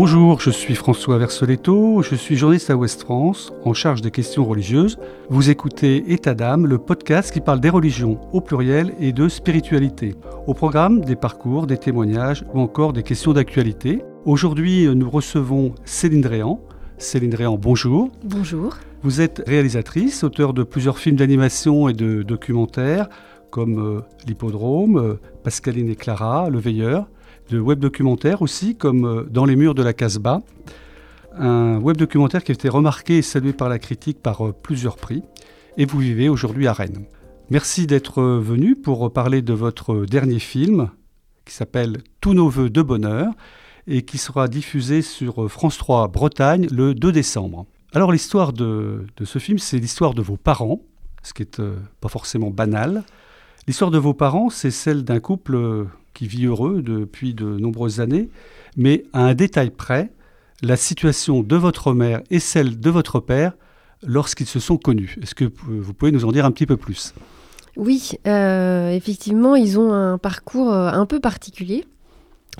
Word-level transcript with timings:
Bonjour, 0.00 0.40
je 0.40 0.50
suis 0.50 0.76
François 0.76 1.18
Versoletto, 1.18 2.02
je 2.02 2.14
suis 2.14 2.36
journaliste 2.36 2.70
à 2.70 2.76
Ouest 2.76 3.02
France, 3.02 3.52
en 3.64 3.74
charge 3.74 4.00
des 4.00 4.12
questions 4.12 4.44
religieuses. 4.44 4.96
Vous 5.28 5.50
écoutez 5.50 6.12
État 6.12 6.34
d'âme, 6.34 6.68
le 6.68 6.78
podcast 6.78 7.32
qui 7.32 7.40
parle 7.40 7.58
des 7.58 7.68
religions 7.68 8.20
au 8.32 8.40
pluriel 8.40 8.94
et 9.00 9.12
de 9.12 9.28
spiritualité. 9.28 10.14
Au 10.46 10.54
programme, 10.54 11.00
des 11.00 11.16
parcours, 11.16 11.66
des 11.66 11.78
témoignages 11.78 12.44
ou 12.54 12.60
encore 12.60 12.92
des 12.92 13.02
questions 13.02 13.32
d'actualité. 13.32 14.04
Aujourd'hui, 14.24 14.86
nous 14.86 15.10
recevons 15.10 15.74
Céline 15.84 16.20
Dréan. 16.20 16.60
Céline 16.98 17.30
Dréan, 17.30 17.58
bonjour. 17.58 18.08
Bonjour. 18.22 18.76
Vous 19.02 19.20
êtes 19.20 19.42
réalisatrice, 19.48 20.22
auteur 20.22 20.54
de 20.54 20.62
plusieurs 20.62 21.00
films 21.00 21.16
d'animation 21.16 21.88
et 21.88 21.92
de 21.92 22.22
documentaires, 22.22 23.08
comme 23.50 23.80
euh, 23.80 24.00
L'Hippodrome, 24.28 24.96
euh, 24.96 25.14
Pascaline 25.42 25.88
et 25.88 25.96
Clara, 25.96 26.50
Le 26.50 26.60
Veilleur 26.60 27.08
de 27.48 27.58
web 27.58 27.78
documentaires 27.78 28.42
aussi, 28.42 28.76
comme 28.76 29.04
euh, 29.04 29.24
Dans 29.24 29.44
les 29.44 29.56
murs 29.56 29.74
de 29.74 29.82
la 29.82 29.92
Casbah, 29.92 30.42
un 31.36 31.78
web 31.78 31.96
documentaire 31.96 32.44
qui 32.44 32.52
a 32.52 32.54
été 32.54 32.68
remarqué 32.68 33.18
et 33.18 33.22
salué 33.22 33.52
par 33.52 33.68
la 33.68 33.78
critique 33.78 34.20
par 34.22 34.46
euh, 34.46 34.52
plusieurs 34.52 34.96
prix. 34.96 35.22
Et 35.76 35.86
vous 35.86 35.98
vivez 35.98 36.28
aujourd'hui 36.28 36.66
à 36.66 36.72
Rennes. 36.72 37.04
Merci 37.50 37.86
d'être 37.86 38.20
euh, 38.20 38.40
venu 38.40 38.76
pour 38.76 39.12
parler 39.12 39.42
de 39.42 39.52
votre 39.52 40.04
dernier 40.04 40.38
film 40.38 40.90
qui 41.44 41.54
s'appelle 41.54 41.98
Tous 42.20 42.34
nos 42.34 42.48
voeux 42.48 42.70
de 42.70 42.82
bonheur 42.82 43.32
et 43.86 44.02
qui 44.02 44.18
sera 44.18 44.48
diffusé 44.48 45.00
sur 45.00 45.50
France 45.50 45.78
3 45.78 46.08
Bretagne 46.08 46.68
le 46.70 46.94
2 46.94 47.10
décembre. 47.10 47.64
Alors 47.94 48.12
l'histoire 48.12 48.52
de, 48.52 49.06
ce 49.24 49.38
film, 49.38 49.58
c'est 49.58 49.78
l'histoire 49.78 50.12
de 50.12 50.20
vos 50.20 50.36
parents, 50.36 50.82
ce 51.22 51.32
qui 51.32 51.42
n'est 51.42 51.70
pas 52.02 52.08
forcément 52.10 52.50
banal. 52.50 53.02
L'histoire 53.66 53.90
de 53.90 53.96
vos 53.96 54.12
parents, 54.12 54.50
c'est 54.50 54.70
celle 54.70 55.04
d'un 55.04 55.20
couple 55.20 55.86
qui 56.18 56.26
vit 56.26 56.46
heureux 56.46 56.82
depuis 56.82 57.32
de 57.32 57.44
nombreuses 57.44 58.00
années, 58.00 58.28
mais 58.76 59.04
à 59.12 59.24
un 59.24 59.34
détail 59.34 59.70
près, 59.70 60.10
la 60.62 60.76
situation 60.76 61.44
de 61.44 61.54
votre 61.54 61.92
mère 61.92 62.22
et 62.28 62.40
celle 62.40 62.80
de 62.80 62.90
votre 62.90 63.20
père 63.20 63.52
lorsqu'ils 64.02 64.48
se 64.48 64.58
sont 64.58 64.78
connus. 64.78 65.16
Est-ce 65.22 65.36
que 65.36 65.44
vous 65.44 65.94
pouvez 65.94 66.10
nous 66.10 66.24
en 66.24 66.32
dire 66.32 66.44
un 66.44 66.50
petit 66.50 66.66
peu 66.66 66.76
plus? 66.76 67.14
Oui, 67.76 68.10
euh, 68.26 68.90
effectivement, 68.90 69.54
ils 69.54 69.78
ont 69.78 69.92
un 69.92 70.18
parcours 70.18 70.72
euh, 70.72 70.90
un 70.90 71.06
peu 71.06 71.20
particulier, 71.20 71.84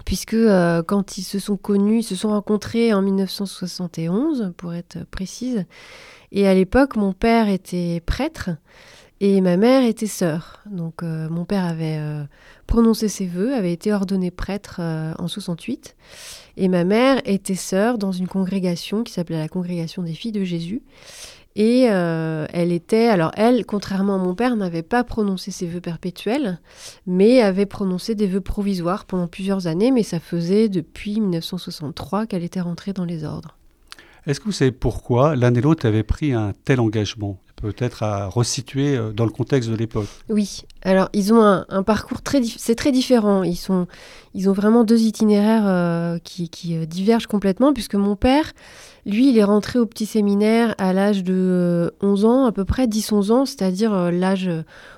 puisque 0.05 0.35
euh, 0.35 0.85
quand 0.85 1.19
ils 1.19 1.25
se 1.25 1.41
sont 1.41 1.57
connus, 1.57 1.99
ils 1.99 2.05
se 2.05 2.15
sont 2.15 2.29
rencontrés 2.29 2.95
en 2.95 3.03
1971, 3.03 4.53
pour 4.57 4.73
être 4.73 4.99
précise, 5.11 5.65
et 6.31 6.47
à 6.47 6.55
l'époque, 6.55 6.95
mon 6.95 7.13
père 7.13 7.49
était 7.49 8.01
prêtre. 8.07 8.51
Et 9.21 9.41
ma 9.41 9.57
mère 9.57 9.85
était 9.85 10.07
sœur. 10.07 10.61
Donc 10.71 11.03
euh, 11.03 11.29
mon 11.29 11.45
père 11.45 11.65
avait 11.65 11.99
euh, 11.99 12.23
prononcé 12.67 13.09
ses 13.09 13.27
vœux, 13.27 13.53
avait 13.55 13.73
été 13.73 13.93
ordonné 13.93 14.31
prêtre 14.31 14.77
euh, 14.79 15.13
en 15.19 15.27
68. 15.27 15.97
Et 16.57 16.69
ma 16.69 16.85
mère 16.85 17.21
était 17.25 17.57
sœur 17.57 17.99
dans 17.99 18.13
une 18.13 18.29
congrégation 18.29 19.03
qui 19.03 19.13
s'appelait 19.13 19.39
la 19.39 19.49
Congrégation 19.49 20.03
des 20.03 20.15
filles 20.15 20.33
de 20.33 20.45
Jésus. 20.45 20.83
Et 21.57 21.83
elle 21.87 22.71
était, 22.71 23.09
alors 23.09 23.33
elle, 23.35 23.67
contrairement 23.67 24.15
à 24.15 24.19
mon 24.19 24.37
père, 24.37 24.55
n'avait 24.55 24.85
pas 24.85 25.03
prononcé 25.03 25.51
ses 25.51 25.67
vœux 25.67 25.81
perpétuels, 25.81 26.61
mais 27.05 27.41
avait 27.41 27.67
prononcé 27.67 28.15
des 28.15 28.29
vœux 28.29 28.41
provisoires 28.41 29.07
pendant 29.07 29.27
plusieurs 29.27 29.67
années, 29.67 29.91
mais 29.91 30.05
ça 30.05 30.21
faisait 30.21 30.69
depuis 30.69 31.21
1963 31.21 32.27
qu'elle 32.27 32.45
était 32.45 32.61
rentrée 32.61 32.93
dans 32.93 33.05
les 33.05 33.25
ordres. 33.25 33.58
Est-ce 34.29 34.41
que 34.41 34.45
vous 34.45 34.53
savez 34.53 34.73
pourquoi 34.73 35.37
l'un 35.37 35.55
et 35.55 35.61
l'autre 35.63 35.87
avaient 35.87 36.03
pris 36.03 36.35
un 36.35 36.53
tel 36.67 36.81
engagement? 36.81 37.39
Peut-être 37.57 38.03
à 38.03 38.27
resituer 38.27 38.95
euh, 38.95 39.11
dans 39.11 39.25
le 39.25 39.31
contexte 39.31 39.71
de 39.71 39.75
l'époque. 39.75 40.07
Oui, 40.29 40.65
alors 40.83 41.09
ils 41.15 41.33
ont 41.33 41.43
un, 41.43 41.83
parcours 41.83 42.21
très, 42.21 42.43
c'est 42.43 42.75
très 42.75 42.93
différent. 42.93 43.43
Ils 43.43 43.57
sont, 43.57 43.87
ils 44.35 44.51
ont 44.51 44.53
vraiment 44.53 44.85
deux 44.85 45.01
itinéraires 45.01 45.67
euh, 45.67 46.19
qui, 46.19 46.77
euh, 46.77 46.85
divergent 46.85 47.27
complètement, 47.27 47.73
puisque 47.73 47.95
mon 47.95 48.17
père, 48.17 48.53
lui, 49.07 49.31
il 49.31 49.39
est 49.39 49.45
rentré 49.45 49.79
au 49.79 49.87
petit 49.87 50.05
séminaire 50.05 50.75
à 50.77 50.93
l'âge 50.93 51.25
de 51.25 51.95
11 52.03 52.27
ans, 52.27 52.45
à 52.45 52.53
peu 52.53 52.67
près 52.67 52.87
10-11 52.87 53.33
ans, 53.33 53.47
c'est-à-dire 53.47 54.13
l'âge 54.13 54.51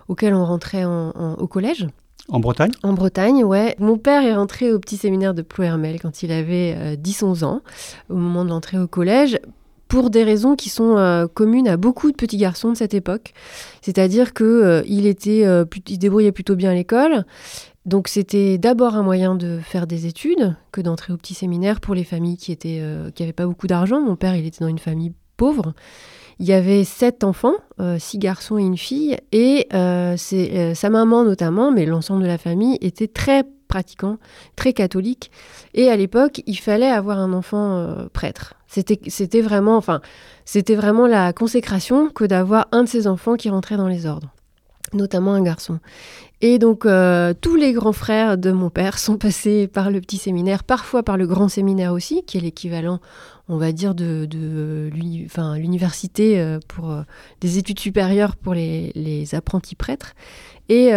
auquel 0.08 0.34
on 0.34 0.44
rentrait 0.44 0.84
au 0.84 1.46
collège. 1.46 1.86
En 2.30 2.40
Bretagne? 2.40 2.70
En 2.82 2.92
Bretagne, 2.92 3.44
ouais. 3.44 3.74
Mon 3.78 3.98
père 3.98 4.22
est 4.22 4.34
rentré 4.34 4.72
au 4.72 4.78
petit 4.78 4.96
séminaire 4.96 5.34
de 5.34 5.42
Plouermel 5.42 6.00
quand 6.00 6.22
il 6.22 6.32
avait 6.32 6.96
10-11 6.96 7.44
ans, 7.44 7.60
au 8.08 8.14
moment 8.14 8.44
de 8.44 8.50
l'entrée 8.50 8.78
au 8.78 8.86
collège, 8.86 9.38
pour 9.90 10.08
des 10.08 10.22
raisons 10.22 10.54
qui 10.54 10.70
sont 10.70 10.96
euh, 10.96 11.26
communes 11.26 11.68
à 11.68 11.76
beaucoup 11.76 12.10
de 12.12 12.16
petits 12.16 12.36
garçons 12.36 12.70
de 12.70 12.76
cette 12.76 12.94
époque. 12.94 13.34
C'est-à-dire 13.82 14.32
que 14.32 14.44
euh, 14.44 14.82
il 14.86 15.04
était, 15.04 15.44
euh, 15.44 15.64
il 15.88 15.98
débrouillait 15.98 16.32
plutôt 16.32 16.54
bien 16.54 16.70
à 16.70 16.74
l'école. 16.74 17.26
Donc 17.86 18.06
c'était 18.06 18.56
d'abord 18.56 18.94
un 18.94 19.02
moyen 19.02 19.34
de 19.34 19.58
faire 19.58 19.88
des 19.88 20.06
études 20.06 20.54
que 20.70 20.80
d'entrer 20.80 21.12
au 21.12 21.16
petit 21.16 21.34
séminaire 21.34 21.80
pour 21.80 21.94
les 21.94 22.04
familles 22.04 22.36
qui 22.36 22.52
étaient, 22.52 22.82
qui 23.14 23.22
n'avaient 23.22 23.32
pas 23.32 23.46
beaucoup 23.46 23.66
d'argent. 23.66 24.00
Mon 24.00 24.16
père, 24.16 24.36
il 24.36 24.46
était 24.46 24.60
dans 24.60 24.68
une 24.68 24.78
famille 24.78 25.12
pauvre. 25.36 25.72
Il 26.40 26.46
y 26.46 26.54
avait 26.54 26.84
sept 26.84 27.22
enfants, 27.22 27.54
six 27.98 28.16
garçons 28.16 28.56
et 28.56 28.62
une 28.62 28.78
fille, 28.78 29.16
et 29.30 29.68
c'est 30.16 30.74
sa 30.74 30.88
maman 30.88 31.22
notamment, 31.22 31.70
mais 31.70 31.84
l'ensemble 31.84 32.22
de 32.22 32.26
la 32.26 32.38
famille 32.38 32.78
était 32.80 33.08
très 33.08 33.44
pratiquant, 33.68 34.16
très 34.56 34.72
catholique. 34.72 35.30
Et 35.74 35.90
à 35.90 35.96
l'époque, 35.96 36.42
il 36.46 36.56
fallait 36.56 36.90
avoir 36.90 37.18
un 37.18 37.34
enfant 37.34 37.94
prêtre. 38.14 38.54
C'était 38.68 39.42
vraiment, 39.42 39.76
enfin, 39.76 40.00
c'était 40.46 40.76
vraiment 40.76 41.06
la 41.06 41.34
consécration 41.34 42.08
que 42.08 42.24
d'avoir 42.24 42.68
un 42.72 42.84
de 42.84 42.88
ses 42.88 43.06
enfants 43.06 43.36
qui 43.36 43.50
rentrait 43.50 43.76
dans 43.76 43.88
les 43.88 44.06
ordres, 44.06 44.32
notamment 44.94 45.34
un 45.34 45.42
garçon. 45.42 45.78
Et 46.42 46.58
donc, 46.58 46.86
euh, 46.86 47.34
tous 47.38 47.54
les 47.54 47.72
grands 47.72 47.92
frères 47.92 48.38
de 48.38 48.50
mon 48.50 48.70
père 48.70 48.98
sont 48.98 49.18
passés 49.18 49.66
par 49.66 49.90
le 49.90 50.00
petit 50.00 50.16
séminaire, 50.16 50.64
parfois 50.64 51.02
par 51.02 51.18
le 51.18 51.26
grand 51.26 51.48
séminaire 51.48 51.92
aussi, 51.92 52.22
qui 52.24 52.38
est 52.38 52.40
l'équivalent, 52.40 53.00
on 53.48 53.58
va 53.58 53.72
dire, 53.72 53.94
de, 53.94 54.26
l'université 54.94 56.40
euh, 56.40 56.58
pour 56.66 56.90
euh, 56.90 57.02
des 57.42 57.58
études 57.58 57.78
supérieures 57.78 58.36
pour 58.36 58.54
les, 58.54 59.34
apprentis 59.34 59.74
prêtres. 59.74 60.14
Et 60.70 60.92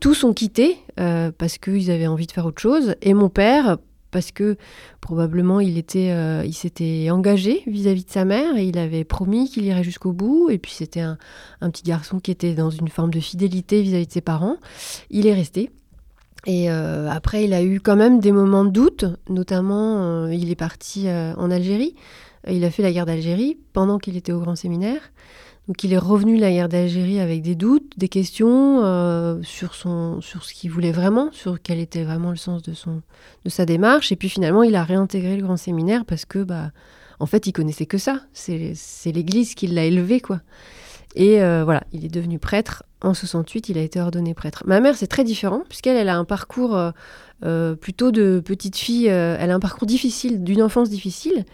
tous 0.00 0.24
ont 0.24 0.32
quitté 0.32 0.78
parce 0.96 1.58
qu'ils 1.58 1.90
avaient 1.90 2.06
envie 2.06 2.26
de 2.26 2.32
faire 2.32 2.46
autre 2.46 2.60
chose. 2.60 2.94
Et 3.02 3.12
mon 3.12 3.28
père, 3.28 3.76
parce 4.10 4.32
que 4.32 4.56
probablement 5.00 5.60
il 5.60 5.78
était, 5.78 6.10
euh, 6.10 6.44
il 6.44 6.52
s'était 6.52 7.10
engagé 7.10 7.62
vis-à-vis 7.66 8.04
de 8.04 8.10
sa 8.10 8.24
mère 8.24 8.56
et 8.56 8.64
il 8.64 8.78
avait 8.78 9.04
promis 9.04 9.48
qu'il 9.48 9.64
irait 9.64 9.84
jusqu'au 9.84 10.12
bout. 10.12 10.50
Et 10.50 10.58
puis 10.58 10.72
c'était 10.72 11.00
un, 11.00 11.18
petit 11.60 11.82
garçon 11.82 12.20
qui 12.20 12.30
était 12.30 12.54
dans 12.54 12.70
une 12.70 12.88
forme 12.88 13.12
de 13.12 13.20
fidélité 13.20 13.82
vis-à-vis 13.82 14.06
de 14.06 14.12
ses 14.12 14.20
parents. 14.20 14.56
Il 15.10 15.26
est 15.26 15.34
resté. 15.34 15.70
Et 16.46 16.70
euh, 16.70 17.10
après, 17.10 17.44
il 17.44 17.52
a 17.52 17.62
eu 17.62 17.80
quand 17.80 17.96
même 17.96 18.18
des 18.18 18.32
moments 18.32 18.64
de 18.64 18.70
doute, 18.70 19.04
notamment 19.28 20.02
euh, 20.02 20.34
il 20.34 20.50
est 20.50 20.56
parti 20.56 21.06
en 21.08 21.50
Algérie. 21.50 21.94
Il 22.48 22.64
a 22.64 22.70
fait 22.70 22.82
la 22.82 22.92
guerre 22.92 23.04
d'Algérie 23.04 23.58
pendant 23.74 23.98
qu'il 23.98 24.16
était 24.16 24.32
au 24.32 24.40
grand 24.40 24.56
séminaire. 24.56 25.00
Donc 25.70 25.84
il 25.84 25.92
est 25.92 25.98
revenu 25.98 26.36
la 26.36 26.50
guerre 26.50 26.68
d'Algérie 26.68 27.20
avec 27.20 27.42
des 27.42 27.54
doutes, 27.54 27.92
des 27.96 28.08
questions 28.08 28.80
euh, 28.82 29.40
sur, 29.44 29.76
son, 29.76 30.20
sur 30.20 30.42
ce 30.42 30.52
qu'il 30.52 30.68
voulait 30.68 30.90
vraiment, 30.90 31.30
sur 31.30 31.62
quel 31.62 31.78
était 31.78 32.02
vraiment 32.02 32.30
le 32.30 32.36
sens 32.36 32.60
de, 32.62 32.74
son, 32.74 33.02
de 33.44 33.50
sa 33.50 33.66
démarche. 33.66 34.10
Et 34.10 34.16
puis 34.16 34.28
finalement, 34.28 34.64
il 34.64 34.74
a 34.74 34.82
réintégré 34.82 35.36
le 35.36 35.44
grand 35.44 35.56
séminaire 35.56 36.04
parce 36.04 36.24
que, 36.24 36.40
bah, 36.40 36.72
en 37.20 37.26
fait, 37.26 37.46
il 37.46 37.52
connaissait 37.52 37.86
que 37.86 37.98
ça. 37.98 38.22
C'est 38.32 39.12
l'Église 39.12 39.54
qui 39.54 39.68
l'a 39.68 39.84
élevé, 39.84 40.18
quoi. 40.18 40.40
Et 41.14 41.40
euh, 41.40 41.62
voilà, 41.62 41.84
il 41.92 42.04
est 42.04 42.12
devenu 42.12 42.40
prêtre. 42.40 42.82
En 43.00 43.14
68, 43.14 43.68
il 43.68 43.78
a 43.78 43.82
été 43.82 44.00
ordonné 44.00 44.34
prêtre. 44.34 44.64
Ma 44.66 44.80
mère, 44.80 44.96
c'est 44.96 45.06
très 45.06 45.22
différent, 45.22 45.62
puisqu'elle 45.68 45.96
elle 45.96 46.08
a 46.08 46.18
un 46.18 46.24
parcours 46.24 46.76
euh, 47.44 47.76
plutôt 47.76 48.10
de 48.10 48.42
petite 48.44 48.76
fille. 48.76 49.06
elle 49.06 49.52
a 49.52 49.54
un 49.54 49.60
parcours 49.60 49.86
difficile, 49.86 50.42
d'une 50.42 50.62
enfance 50.62 50.90
difficile. 50.90 51.44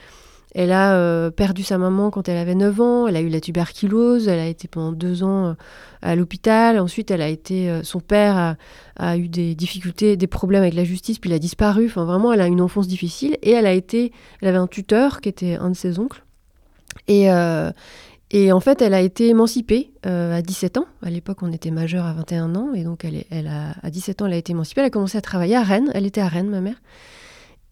Elle 0.59 0.73
a 0.73 0.95
euh, 0.95 1.31
perdu 1.31 1.63
sa 1.63 1.77
maman 1.77 2.11
quand 2.11 2.31
elle 2.31 2.39
avait 2.39 2.55
9 2.55 2.81
ans, 2.81 3.07
elle 3.07 3.17
a 3.17 3.21
eu 3.21 3.29
la 3.29 3.43
tuberculose, 3.43 4.27
elle 4.27 4.39
a 4.39 4.47
été 4.47 4.69
pendant 4.69 4.91
deux 4.91 5.23
ans 5.23 5.49
euh, 5.49 5.53
à 6.01 6.17
l'hôpital. 6.17 6.81
Ensuite, 6.81 7.11
elle 7.11 7.21
a 7.21 7.29
été, 7.29 7.69
euh, 7.69 7.83
son 7.83 8.01
père 8.01 8.57
a, 8.97 9.19
eu 9.19 9.29
des 9.29 9.55
difficultés, 9.55 10.17
des 10.17 10.27
problèmes 10.27 10.63
avec 10.63 10.73
la 10.73 10.85
justice, 10.85 11.19
puis 11.19 11.29
il 11.29 11.35
a 11.35 11.39
disparu. 11.39 11.85
Enfin, 11.89 12.07
vraiment, 12.07 12.33
elle 12.33 12.41
a 12.41 12.47
une 12.47 12.63
enfance 12.63 12.89
difficile. 12.89 13.37
Et 13.43 13.51
elle 13.51 13.67
a 13.67 13.75
été, 13.75 14.13
elle 14.41 14.49
avait 14.49 14.57
un 14.57 14.67
tuteur 14.67 15.21
qui 15.21 15.29
était 15.29 15.57
un 15.57 15.69
de 15.69 15.77
ses 15.77 15.99
oncles. 15.99 16.25
Et, 17.07 17.27
et 18.31 18.53
en 18.53 18.61
fait, 18.61 18.81
elle 18.81 18.95
a 18.95 19.03
été 19.03 19.29
émancipée 19.29 19.91
à 20.05 20.41
17 20.41 20.79
ans. 20.79 20.87
À 21.03 21.11
l'époque, 21.11 21.43
on 21.43 21.53
était 21.53 21.71
majeur 21.71 22.07
à 22.07 22.15
21 22.15 22.55
ans. 22.55 22.73
Et 22.75 22.83
donc, 22.83 23.05
elle, 23.05 23.25
elle 23.31 23.49
a, 23.49 23.75
à 23.83 23.91
17 23.91 24.23
ans, 24.23 24.27
elle 24.27 24.33
a 24.33 24.37
été 24.37 24.53
émancipée. 24.53 24.81
Elle 24.81 24.87
a 24.87 24.91
commencé 24.91 25.19
à 25.19 25.21
travailler 25.21 25.57
à 25.57 25.63
Rennes. 25.63 25.91
Elle 25.93 26.07
était 26.07 26.23
à 26.23 26.29
Rennes, 26.29 26.49
ma 26.49 26.63
mère. 26.63 26.77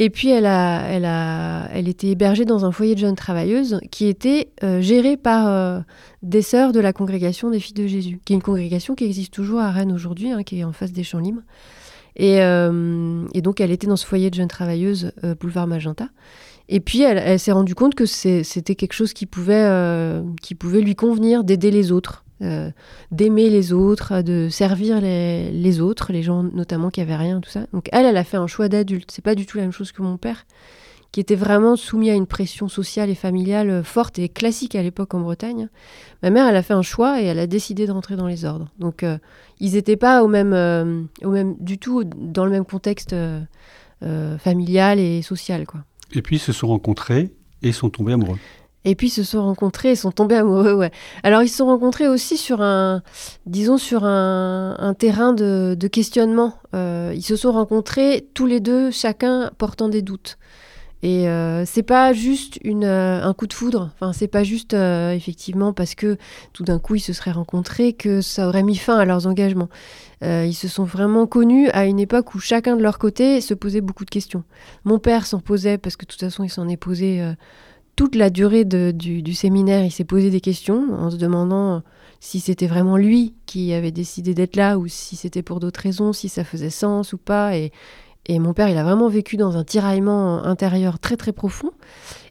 Et 0.01 0.11
puis 0.11 0.29
elle 0.29 0.47
a, 0.47 0.89
elle 0.89 1.05
a, 1.05 1.69
elle 1.73 1.89
était 1.89 2.09
hébergée 2.09 2.45
dans 2.45 2.65
un 2.65 2.73
foyer 2.73 2.95
de 2.95 3.01
jeunes 3.01 3.15
travailleuses 3.15 3.79
qui 3.93 4.07
était 4.07 4.51
euh, 4.65 4.81
géré 4.81 5.17
par 5.17 5.47
euh, 5.47 5.81
des 6.23 6.43
sœurs 6.43 6.73
de 6.73 6.81
la 6.81 6.93
congrégation 6.93 7.49
des 7.49 7.61
filles 7.61 7.75
de 7.75 7.87
Jésus, 7.87 8.21
qui 8.25 8.33
est 8.33 8.37
une 8.37 8.43
congrégation 8.43 8.97
qui 8.97 9.05
existe 9.05 9.33
toujours 9.33 9.61
à 9.61 9.71
Rennes 9.71 9.93
aujourd'hui, 9.93 10.33
hein, 10.33 10.43
qui 10.43 10.59
est 10.59 10.65
en 10.65 10.73
face 10.73 10.91
des 10.91 11.05
Champs 11.05 11.21
Libres. 11.21 11.43
Et, 12.17 12.43
euh, 12.43 13.25
et, 13.35 13.41
donc 13.41 13.61
elle 13.61 13.71
était 13.71 13.87
dans 13.87 13.97
ce 13.97 14.07
foyer 14.07 14.31
de 14.31 14.35
jeunes 14.35 14.49
travailleuses, 14.49 15.13
boulevard 15.41 15.69
Magenta. 15.69 16.09
Et 16.69 16.81
puis 16.81 17.03
elle, 17.03 17.19
elle 17.19 17.39
s'est 17.39 17.53
rendue 17.53 17.75
compte 17.75 17.95
que 17.95 18.07
c'était 18.07 18.75
quelque 18.75 18.93
chose 18.95 19.13
qui 19.13 19.27
pouvait, 19.27 20.23
qui 20.41 20.55
pouvait 20.55 20.81
lui 20.81 20.95
convenir, 20.95 21.45
d'aider 21.45 21.71
les 21.71 21.93
autres. 21.93 22.24
Euh, 22.45 22.71
d'aimer 23.11 23.49
les 23.49 23.73
autres, 23.73 24.23
de 24.23 24.49
servir 24.51 25.01
les, 25.01 25.81
autres, 25.81 26.13
les 26.13 26.23
gens 26.23 26.43
notamment 26.43 26.91
qui 26.91 27.01
avaient 27.01 27.17
rien, 27.17 27.41
tout 27.41 27.51
ça. 27.51 27.67
Donc 27.73 27.89
elle, 27.93 28.05
elle 28.05 28.17
a 28.17 28.25
fait 28.25 28.37
un 28.37 28.47
choix 28.47 28.69
d'adulte. 28.69 29.11
C'est 29.11 29.23
pas 29.23 29.35
du 29.35 29.47
tout 29.47 29.57
la 29.57 29.65
même 29.65 29.73
chose 29.73 29.93
que 29.93 30.03
mon 30.03 30.17
père, 30.17 30.45
qui 31.11 31.21
étaient 31.21 31.37
vraiment 31.37 31.77
soumis 31.77 32.11
à 32.11 32.15
une 32.15 32.27
pression 32.27 32.69
sociale 32.69 33.09
et 33.09 33.15
familiale 33.15 33.83
forte 33.85 34.19
et 34.19 34.29
classique 34.29 34.75
à 34.75 34.83
l'époque 34.83 35.15
en 35.15 35.21
Bretagne. 35.21 35.69
Ma 36.23 36.31
mère, 36.31 36.47
elle 36.47 36.57
a 36.57 36.63
fait 36.63 36.75
un 36.75 36.83
choix 36.83 37.23
et 37.23 37.25
elle 37.25 37.39
a 37.39 37.47
décidé 37.47 37.87
de 37.87 37.93
rentrer 37.93 38.17
dans 38.17 38.27
les 38.27 38.45
ordres. 38.45 38.69
Donc, 38.79 39.05
euh, 39.05 39.17
ils 39.61 39.73
n'étaient 39.73 39.97
pas 39.97 40.23
au 40.23 40.29
même, 40.29 41.09
au 41.23 41.31
même, 41.31 41.57
du 41.61 41.79
tout 41.79 42.05
dans 42.05 42.45
le 42.45 42.51
même 42.51 42.65
contexte 42.65 43.15
familial 44.39 44.99
et 44.99 45.23
social, 45.23 45.67
quoi. 45.67 45.81
Et 46.13 46.21
puis, 46.21 46.37
ils 46.37 46.41
se 46.41 46.53
sont 46.53 46.67
rencontrés 46.67 47.33
et 47.63 47.73
sont 47.73 47.91
tombés 47.91 48.13
amoureux. 48.13 48.39
Et 48.85 48.95
puis 48.95 49.09
ils 49.09 49.11
se 49.11 49.23
sont 49.23 49.43
rencontrés 49.43 49.93
et 49.93 49.97
sont 49.97 50.13
tombés 50.13 50.37
amoureux. 50.37 50.89
Alors 51.23 51.43
ils 51.43 51.49
se 51.49 51.57
sont 51.57 51.67
rencontrés 51.67 52.09
aussi 52.09 52.37
sur 52.37 52.61
un, 52.61 53.03
disons, 53.47 53.79
sur 53.79 54.05
un, 54.05 54.95
terrain 54.99 55.33
de, 55.33 55.89
questionnement. 55.89 56.55
Euh, 56.75 57.13
ils 57.15 57.23
se 57.23 57.37
sont 57.37 57.53
rencontrés 57.53 58.27
tous 58.35 58.47
les 58.47 58.61
deux, 58.61 58.91
chacun 58.91 59.51
portant 59.59 59.89
des 59.89 60.03
doutes. 60.03 60.39
Et 61.03 61.29
euh, 61.29 61.67
c'est 61.67 61.83
pas 61.83 62.15
juste 62.15 62.59
une, 62.65 62.85
euh, 62.85 63.23
un 63.23 63.35
coup 63.35 63.47
de 63.47 63.53
foudre. 63.53 63.91
Enfin, 63.95 64.15
c'est 64.15 64.29
pas 64.29 64.43
juste 64.43 64.75
effectivement 64.75 65.73
parce 65.73 65.95
que 65.95 66.17
tout 66.53 66.65
d'un 66.65 66.79
coup 66.79 66.95
ils 66.95 67.01
se 67.01 67.13
seraient 67.13 67.33
rencontrés 67.33 67.93
que 67.93 68.21
ça 68.21 68.49
aurait 68.49 68.63
mis 68.63 68.77
fin 68.77 68.99
à 68.99 69.05
leurs 69.05 69.27
engagements. 69.27 69.69
ils 70.23 70.55
se 70.55 70.69
sont 70.69 70.85
vraiment 70.85 71.27
connus 71.27 71.69
à 71.71 71.87
une 71.87 72.01
époque 72.01 72.35
où 72.35 72.39
chacun 72.39 72.77
de 72.77 72.83
leur 72.83 72.99
côté 72.99 73.41
se 73.41 73.55
posait 73.55 73.83
beaucoup 73.83 74.05
de 74.05 74.11
questions. 74.11 74.45
Mon 74.85 74.99
père 74.99 75.27
s'en 75.27 75.41
posait 75.41 75.79
parce 75.79 75.97
que 75.97 76.05
de 76.05 76.11
toute 76.11 76.21
façon 76.21 76.45
il 76.45 76.51
s'en 76.51 76.69
est 76.69 76.79
posé 76.79 77.35
toute 77.97 78.15
la 78.15 78.31
durée 78.31 78.65
du, 78.65 79.35
séminaire, 79.35 79.85
il 79.85 79.91
s'est 79.91 80.05
posé 80.05 80.31
des 80.31 80.41
questions 80.41 80.93
en 80.95 81.11
se 81.11 81.17
demandant 81.17 81.83
si 82.21 82.41
c'était 82.41 82.67
vraiment 82.67 82.97
lui 82.97 83.35
qui 83.47 83.73
avait 83.73 83.93
décidé 83.93 84.35
d'être 84.35 84.57
là 84.57 84.79
ou 84.79 84.89
si 84.89 85.17
c'était 85.17 85.43
pour 85.43 85.61
d'autres 85.61 85.81
raisons, 85.81 86.13
si 86.13 86.29
ça 86.29 86.45
faisait 86.45 86.71
sens 86.71 87.13
ou 87.13 87.19
pas. 87.19 87.57
Et, 87.57 87.71
mon 88.29 88.55
père, 88.55 88.69
il 88.69 88.79
a 88.79 88.85
vraiment 88.85 89.09
vécu 89.09 89.37
dans 89.37 89.57
un 89.57 89.65
tiraillement 89.65 90.43
intérieur 90.45 90.99
très 90.99 91.17
très 91.17 91.33
profond. 91.33 91.73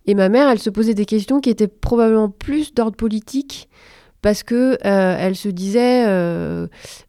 Et 0.05 0.15
ma 0.15 0.27
mère, 0.29 0.49
elle 0.49 0.59
se 0.59 0.69
posait 0.69 0.95
des 0.95 1.05
questions 1.05 1.39
qui 1.39 1.49
étaient 1.49 1.67
probablement 1.67 2.29
plus 2.29 2.73
d'ordre 2.73 2.97
politique 2.97 3.69
parce 4.23 4.41
que 4.41 4.77
euh, 4.85 5.17
elle 5.19 5.35
se 5.35 5.49
disait 5.49 6.07
euh, 6.07 6.67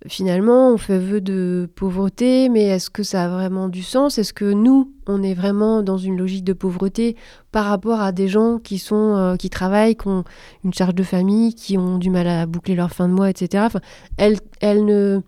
finalement 0.09 0.73
on 0.73 0.77
fait 0.77 0.99
vœu 0.99 1.21
de 1.21 1.71
pauvreté 1.77 2.49
mais 2.49 2.65
est-ce 2.65 2.91
que 2.91 3.05
ça 3.05 3.25
a 3.25 3.29
vraiment 3.29 3.69
du 3.69 3.85
sens? 3.85 4.19
Est-ce 4.19 4.35
que 4.35 4.53
nous 4.53 4.93
on 5.07 5.23
est 5.23 5.35
vraiment 5.35 5.83
dans 5.83 5.97
une 5.97 6.19
logique 6.19 6.43
de 6.43 6.53
pauvreté 6.53 7.17
par 7.53 7.67
rapport 7.67 8.01
à 8.01 8.11
des 8.11 8.27
gens 8.27 8.59
qui 8.59 8.79
sont 8.79 9.15
euh, 9.17 9.37
qui 9.37 9.49
travaillent 9.49 9.95
qui 9.95 10.09
ont 10.09 10.25
une 10.65 10.75
charge 10.75 10.97
de 10.97 11.05
famille 11.05 11.55
qui 11.55 11.79
ont 11.79 11.99
du 11.99 12.11
mal 12.11 12.27
à 12.27 12.47
boucler 12.47 12.75
leur 12.75 12.91
fin 12.91 13.09
de 13.09 13.15
mois 13.15 13.31
etc 13.31 13.69
elle 14.17 14.37
elle 14.61 14.85
ne 14.85 15.21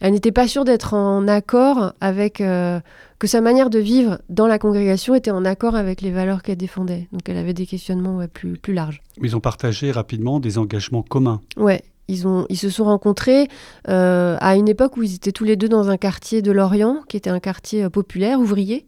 elle 0.00 0.12
n'était 0.12 0.32
pas 0.32 0.48
sûre 0.48 0.64
d'être 0.64 0.94
en 0.94 1.26
accord 1.28 1.92
avec 2.00 2.34
que 2.38 3.26
sa 3.26 3.40
manière 3.40 3.70
de 3.70 3.78
vivre 3.78 4.18
dans 4.28 4.46
la 4.46 4.58
congrégation 4.58 5.14
était 5.14 5.30
en 5.30 5.44
accord 5.44 5.74
avec 5.74 6.02
les 6.02 6.10
valeurs 6.10 6.42
qu'elle 6.42 6.56
défendait. 6.56 7.08
Donc 7.12 7.28
elle 7.28 7.36
avait 7.36 7.54
des 7.54 7.66
questionnements 7.66 8.24
plus, 8.32 8.56
plus 8.56 8.74
larges. 8.74 9.02
Ils 9.22 9.36
ont 9.36 9.40
partagé 9.40 9.90
rapidement 9.90 10.38
des 10.40 10.58
engagements 10.58 11.02
communs. 11.02 11.40
Ouais, 11.56 11.82
ils, 12.08 12.26
ont, 12.26 12.46
ils 12.48 12.56
se 12.56 12.70
sont 12.70 12.84
rencontrés 12.84 13.48
euh, 13.88 14.36
à 14.40 14.56
une 14.56 14.68
époque 14.68 14.96
où 14.96 15.02
ils 15.02 15.14
étaient 15.14 15.32
tous 15.32 15.44
les 15.44 15.56
deux 15.56 15.68
dans 15.68 15.90
un 15.90 15.96
quartier 15.96 16.42
de 16.42 16.50
Lorient, 16.50 17.02
qui 17.08 17.16
était 17.16 17.30
un 17.30 17.40
quartier 17.40 17.84
euh, 17.84 17.90
populaire, 17.90 18.40
ouvrier. 18.40 18.86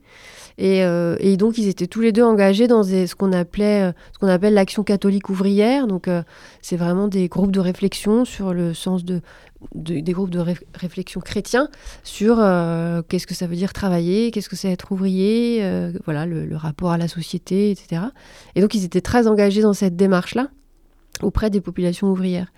Euh, 0.60 1.16
et, 1.20 1.36
donc 1.36 1.58
ils 1.58 1.68
étaient 1.68 1.86
tous 1.86 2.00
les 2.00 2.12
deux 2.12 2.22
engagés 2.22 2.66
dans 2.66 2.82
ce 2.82 3.14
qu'on 3.14 3.32
appelait, 3.32 3.92
ce 4.12 4.18
qu'on 4.18 4.28
appelle 4.28 4.54
l'action 4.54 4.82
catholique 4.82 5.28
ouvrière. 5.28 5.86
Donc 5.86 6.08
c'est 6.62 6.76
vraiment 6.76 7.08
des 7.08 7.28
groupes 7.28 7.52
de 7.52 7.60
réflexion 7.60 8.24
sur 8.24 8.52
le 8.52 8.74
sens 8.74 9.04
de 9.04 9.20
des 9.74 10.12
groupes 10.12 10.30
de 10.30 10.42
réflexion 10.74 11.20
chrétiens 11.20 11.68
sur 12.02 12.38
euh, 12.38 13.02
qu'est-ce 13.08 13.26
que 13.26 13.34
ça 13.34 13.46
veut 13.46 13.56
dire 13.56 13.72
travailler, 13.72 14.30
qu'est-ce 14.30 14.48
que 14.48 14.56
c'est 14.56 14.70
être 14.70 14.92
ouvrier, 14.92 15.58
euh, 15.62 15.92
voilà, 16.04 16.26
le, 16.26 16.56
rapport 16.56 16.90
à 16.90 16.98
la 16.98 17.08
société, 17.08 17.70
etc. 17.70 18.02
Et 18.54 18.60
donc 18.60 18.74
ils 18.74 18.84
étaient 18.84 19.00
très 19.00 19.26
engagés 19.26 19.62
dans 19.62 19.72
cette 19.72 19.96
démarche-là 19.96 20.48
auprès 21.22 21.50
des 21.50 21.60
populations 21.60 22.08
ouvrières. 22.10 22.52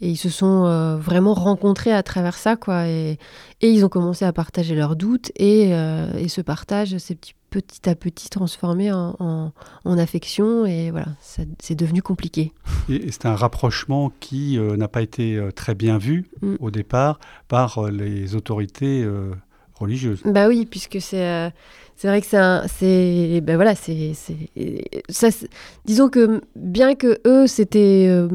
Et 0.00 0.10
ils 0.10 0.16
se 0.16 0.28
sont 0.28 0.66
euh, 0.66 0.96
vraiment 0.96 1.32
rencontrés 1.32 1.92
à 1.92 2.02
travers 2.02 2.36
ça, 2.36 2.56
quoi. 2.56 2.86
Et, 2.86 3.18
et, 3.62 3.70
ils 3.70 3.84
ont 3.84 3.88
commencé 3.88 4.24
à 4.24 4.32
partager 4.32 4.74
leurs 4.74 4.94
doutes. 4.94 5.32
Et, 5.36 5.70
et 5.70 6.28
ce 6.28 6.42
partage 6.42 6.98
s'est 6.98 7.14
petit, 7.14 7.34
petit, 7.48 7.88
à 7.88 7.94
petit 7.94 8.28
transformé 8.28 8.92
en, 8.92 9.52
en, 9.84 9.98
affection. 9.98 10.66
Et 10.66 10.90
voilà, 10.90 11.08
c'est 11.20 11.74
devenu 11.74 12.02
compliqué. 12.02 12.52
Et 12.88 13.10
c'est 13.10 13.26
un 13.26 13.36
rapprochement 13.36 14.12
qui 14.20 14.58
euh, 14.58 14.76
n'a 14.76 14.88
pas 14.88 15.02
été 15.02 15.36
euh, 15.36 15.50
très 15.50 15.74
bien 15.74 15.96
vu 15.96 16.26
mm. 16.42 16.56
au 16.60 16.70
départ 16.70 17.18
par 17.48 17.90
les 17.90 18.34
autorités 18.34 19.06
religieuse. 19.78 20.22
Bah 20.24 20.48
oui, 20.48 20.66
puisque 20.66 21.00
c'est 21.00 21.26
euh, 21.26 21.50
c'est 21.96 22.08
vrai 22.08 22.20
que 22.20 22.26
c'est 22.26 23.40
ben 23.40 23.56
voilà 23.56 23.74
c'est 23.74 24.12
disons 25.86 26.08
que 26.10 26.42
bien 26.54 26.94
que 26.94 27.18
eux 27.26 27.46
s'étaient 27.46 28.06
euh, 28.08 28.28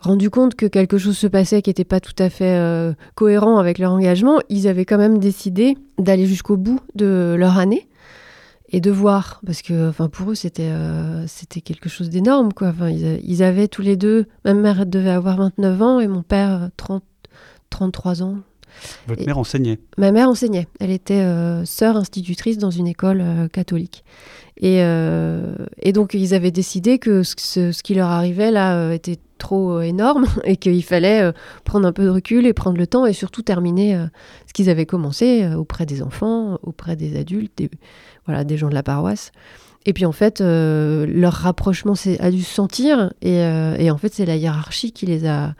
rendu 0.00 0.30
compte 0.30 0.54
que 0.54 0.66
quelque 0.66 0.96
chose 0.96 1.18
se 1.18 1.26
passait 1.26 1.60
qui 1.60 1.70
n'était 1.70 1.84
pas 1.84 1.98
tout 1.98 2.14
à 2.20 2.30
fait 2.30 2.56
euh, 2.56 2.92
cohérent 3.16 3.58
avec 3.58 3.78
leur 3.78 3.92
engagement, 3.92 4.38
ils 4.48 4.68
avaient 4.68 4.84
quand 4.84 4.96
même 4.96 5.18
décidé 5.18 5.76
d'aller 5.98 6.26
jusqu'au 6.26 6.56
bout 6.56 6.80
de 6.94 7.34
leur 7.36 7.58
année 7.58 7.88
et 8.70 8.80
de 8.80 8.92
voir. 8.92 9.40
Parce 9.44 9.62
que 9.62 9.88
enfin 9.88 10.08
pour 10.08 10.30
eux 10.30 10.36
c'était 10.36 10.70
c'était 11.26 11.60
quelque 11.60 11.88
chose 11.88 12.10
d'énorme 12.10 12.52
quoi. 12.52 12.72
Ils, 12.88 13.20
ils, 13.24 13.42
avaient 13.42 13.66
tous 13.66 13.82
les 13.82 13.96
deux 13.96 14.26
ma 14.44 14.54
mère 14.54 14.86
devait 14.86 15.10
avoir 15.10 15.36
29 15.38 15.82
ans 15.82 15.98
et 15.98 16.06
mon 16.06 16.22
père 16.22 16.70
30 16.76 17.02
33 17.70 18.22
ans 18.22 18.36
votre 19.06 19.24
mère 19.24 19.38
enseignait 19.38 19.78
Ma 19.96 20.12
mère 20.12 20.28
enseignait. 20.28 20.66
Elle 20.80 20.90
était 20.90 21.14
euh, 21.14 21.64
sœur 21.64 21.96
institutrice 21.96 22.58
dans 22.58 22.70
une 22.70 22.86
école 22.86 23.20
euh, 23.20 23.48
catholique. 23.48 24.04
Et, 24.56 24.82
euh, 24.82 25.54
et, 25.80 25.92
donc, 25.92 26.14
ils 26.14 26.34
avaient 26.34 26.50
décidé 26.50 26.98
que 26.98 27.22
ce, 27.22 27.72
ce 27.72 27.82
qui 27.82 27.94
leur 27.94 28.08
arrivait 28.08 28.50
là 28.50 28.92
était 28.92 29.18
trop 29.38 29.80
énorme 29.80 30.26
et 30.44 30.56
qu'il 30.56 30.82
fallait 30.82 31.32
prendre 31.64 31.86
un 31.86 31.92
peu 31.92 32.04
de 32.04 32.10
recul 32.10 32.46
et 32.46 32.52
prendre 32.52 32.76
le 32.76 32.86
temps 32.86 33.06
et 33.06 33.12
surtout 33.12 33.42
terminer 33.42 33.96
ce 34.46 34.52
qu'ils 34.52 34.68
avaient 34.68 34.86
commencé 34.86 35.48
auprès 35.54 35.86
des 35.86 36.02
enfants, 36.02 36.58
auprès 36.64 36.96
des 36.96 37.16
adultes, 37.16 37.52
des, 37.56 37.70
voilà, 38.26 38.42
des 38.42 38.56
gens 38.56 38.68
de 38.68 38.74
la 38.74 38.82
paroisse. 38.82 39.30
Et 39.86 39.92
puis 39.92 40.06
en 40.06 40.12
fait, 40.12 40.40
leur 40.40 41.32
rapprochement 41.34 41.94
a 42.18 42.30
dû 42.32 42.42
se 42.42 42.52
sentir 42.52 43.12
et, 43.22 43.36
et 43.36 43.90
en 43.92 43.96
fait, 43.96 44.12
c'est 44.12 44.26
la 44.26 44.34
hiérarchie 44.34 44.90
qui 44.90 45.06
les 45.06 45.24
a 45.24 45.54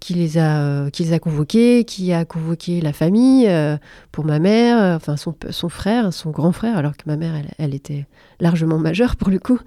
qui 0.00 0.14
les 0.14 0.38
a, 0.38 0.60
euh, 0.60 0.90
qui 0.90 1.04
les 1.04 1.12
a 1.12 1.18
convoqués, 1.18 1.84
qui 1.84 2.12
a 2.12 2.24
convoqué 2.24 2.80
la 2.80 2.92
famille 2.92 3.46
euh, 3.48 3.76
pour 4.12 4.24
ma 4.24 4.38
mère, 4.38 4.80
euh, 4.80 4.96
enfin 4.96 5.16
son, 5.16 5.34
son, 5.50 5.68
frère, 5.68 6.12
son 6.12 6.30
grand 6.30 6.52
frère, 6.52 6.76
alors 6.76 6.96
que 6.96 7.02
ma 7.06 7.16
mère, 7.16 7.34
elle, 7.34 7.50
elle 7.58 7.74
était 7.74 8.06
largement 8.40 8.78
majeure 8.78 9.16
pour 9.16 9.30
le 9.30 9.38
coup, 9.38 9.58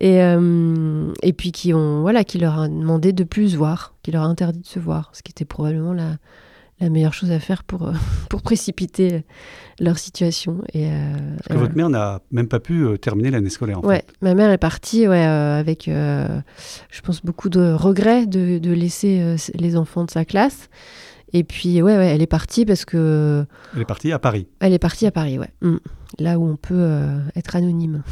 et, 0.00 0.18
et 0.18 1.32
puis 1.32 1.52
qui 1.52 1.72
ont, 1.72 2.00
voilà, 2.00 2.24
qui 2.24 2.38
leur 2.38 2.58
a 2.58 2.68
demandé 2.68 3.12
de 3.12 3.24
plus 3.24 3.54
voir, 3.54 3.94
qui 4.02 4.10
leur 4.10 4.24
a 4.24 4.26
interdit 4.26 4.60
de 4.60 4.66
se 4.66 4.80
voir, 4.80 5.10
ce 5.12 5.22
qui 5.22 5.30
était 5.30 5.44
probablement 5.44 5.92
la, 5.92 6.16
la 6.80 6.90
meilleure 6.90 7.14
chose 7.14 7.30
à 7.30 7.40
faire 7.40 7.64
pour, 7.64 7.90
pour 8.30 8.42
précipiter 8.42 9.24
leur 9.80 9.98
situation. 9.98 10.62
Et, 10.72 10.86
euh, 10.86 11.12
Parce 11.38 11.58
que 11.58 11.64
votre 11.64 11.76
mère 11.76 11.90
n'a 11.90 12.20
même 12.30 12.48
pas 12.48 12.60
pu 12.60 12.84
euh, 12.84 12.96
terminer 12.96 13.30
l'année 13.30 13.50
scolaire. 13.50 13.78
En 13.78 13.86
ouais, 13.86 14.04
ma 14.20 14.34
mère 14.34 14.50
est 14.50 14.58
partie 14.58 15.06
ouais, 15.08 15.26
euh, 15.26 15.58
avec, 15.58 15.84
je 15.86 17.00
pense, 17.02 17.24
beaucoup 17.24 17.48
de 17.48 17.72
regrets 17.72 18.26
de, 18.26 18.58
de 18.58 18.72
laisser 18.72 19.36
les 19.54 19.76
enfants 19.76 20.04
de 20.04 20.10
sa 20.10 20.24
classe. 20.24 20.68
Et 21.34 21.44
puis, 21.44 21.82
ouais, 21.82 21.96
ouais, 21.96 22.06
elle 22.06 22.22
est 22.22 22.26
partie 22.26 22.64
parce 22.64 22.84
que. 22.84 23.44
Elle 23.74 23.82
est 23.82 23.86
partie 23.86 24.12
à 24.12 24.18
Paris. 24.18 24.48
Elle 24.60 24.72
est 24.72 24.78
partie 24.78 25.06
à 25.06 25.10
Paris, 25.10 25.38
ouais. 25.38 25.50
Mm. 25.60 25.76
Là 26.18 26.38
où 26.38 26.48
on 26.48 26.56
peut 26.56 26.98
être 27.36 27.54
anonyme. 27.54 28.02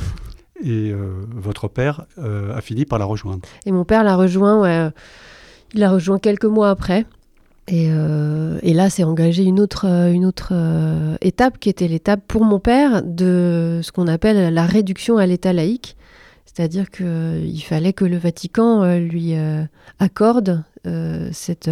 Et 0.63 0.93
votre 1.35 1.69
père 1.69 2.07
a 2.19 2.61
fini 2.61 2.85
par 2.85 2.99
la 2.99 3.07
rejoindre. 3.07 3.41
Et 3.65 3.73
mon 3.73 3.85
père 3.85 4.05
l'a 4.05 4.17
rejoint, 4.17 4.61
ouais. 4.61 4.91
Il 5.75 5.81
l'a 5.81 5.91
rejoint 5.91 6.19
quelques 6.19 6.45
mois 6.45 6.71
après. 6.71 7.07
Euh, 7.73 8.59
et, 8.63 8.73
là, 8.73 8.91
c'est 8.91 9.05
engagé 9.05 9.43
une 9.43 9.61
autre, 9.61 9.87
euh, 9.87 10.13
une 10.13 10.25
autre 10.25 10.51
euh, 10.53 11.17
étape 11.21 11.59
qui 11.59 11.69
était 11.69 11.89
l'étape 11.89 12.21
pour 12.27 12.45
mon 12.45 12.61
père 12.61 13.03
de 13.03 13.81
ce 13.83 13.91
qu'on 13.93 14.07
appelle 14.07 14.55
la 14.55 14.67
réduction 14.67 15.19
à 15.19 15.27
l'état 15.27 15.53
laïque. 15.53 15.97
C'est-à-dire 16.45 16.91
qu'il 16.91 17.63
fallait 17.65 17.93
que 17.93 18.05
le 18.07 18.17
Vatican 18.17 18.97
lui 18.97 19.35
accorde 19.99 20.65
cette, 21.31 21.69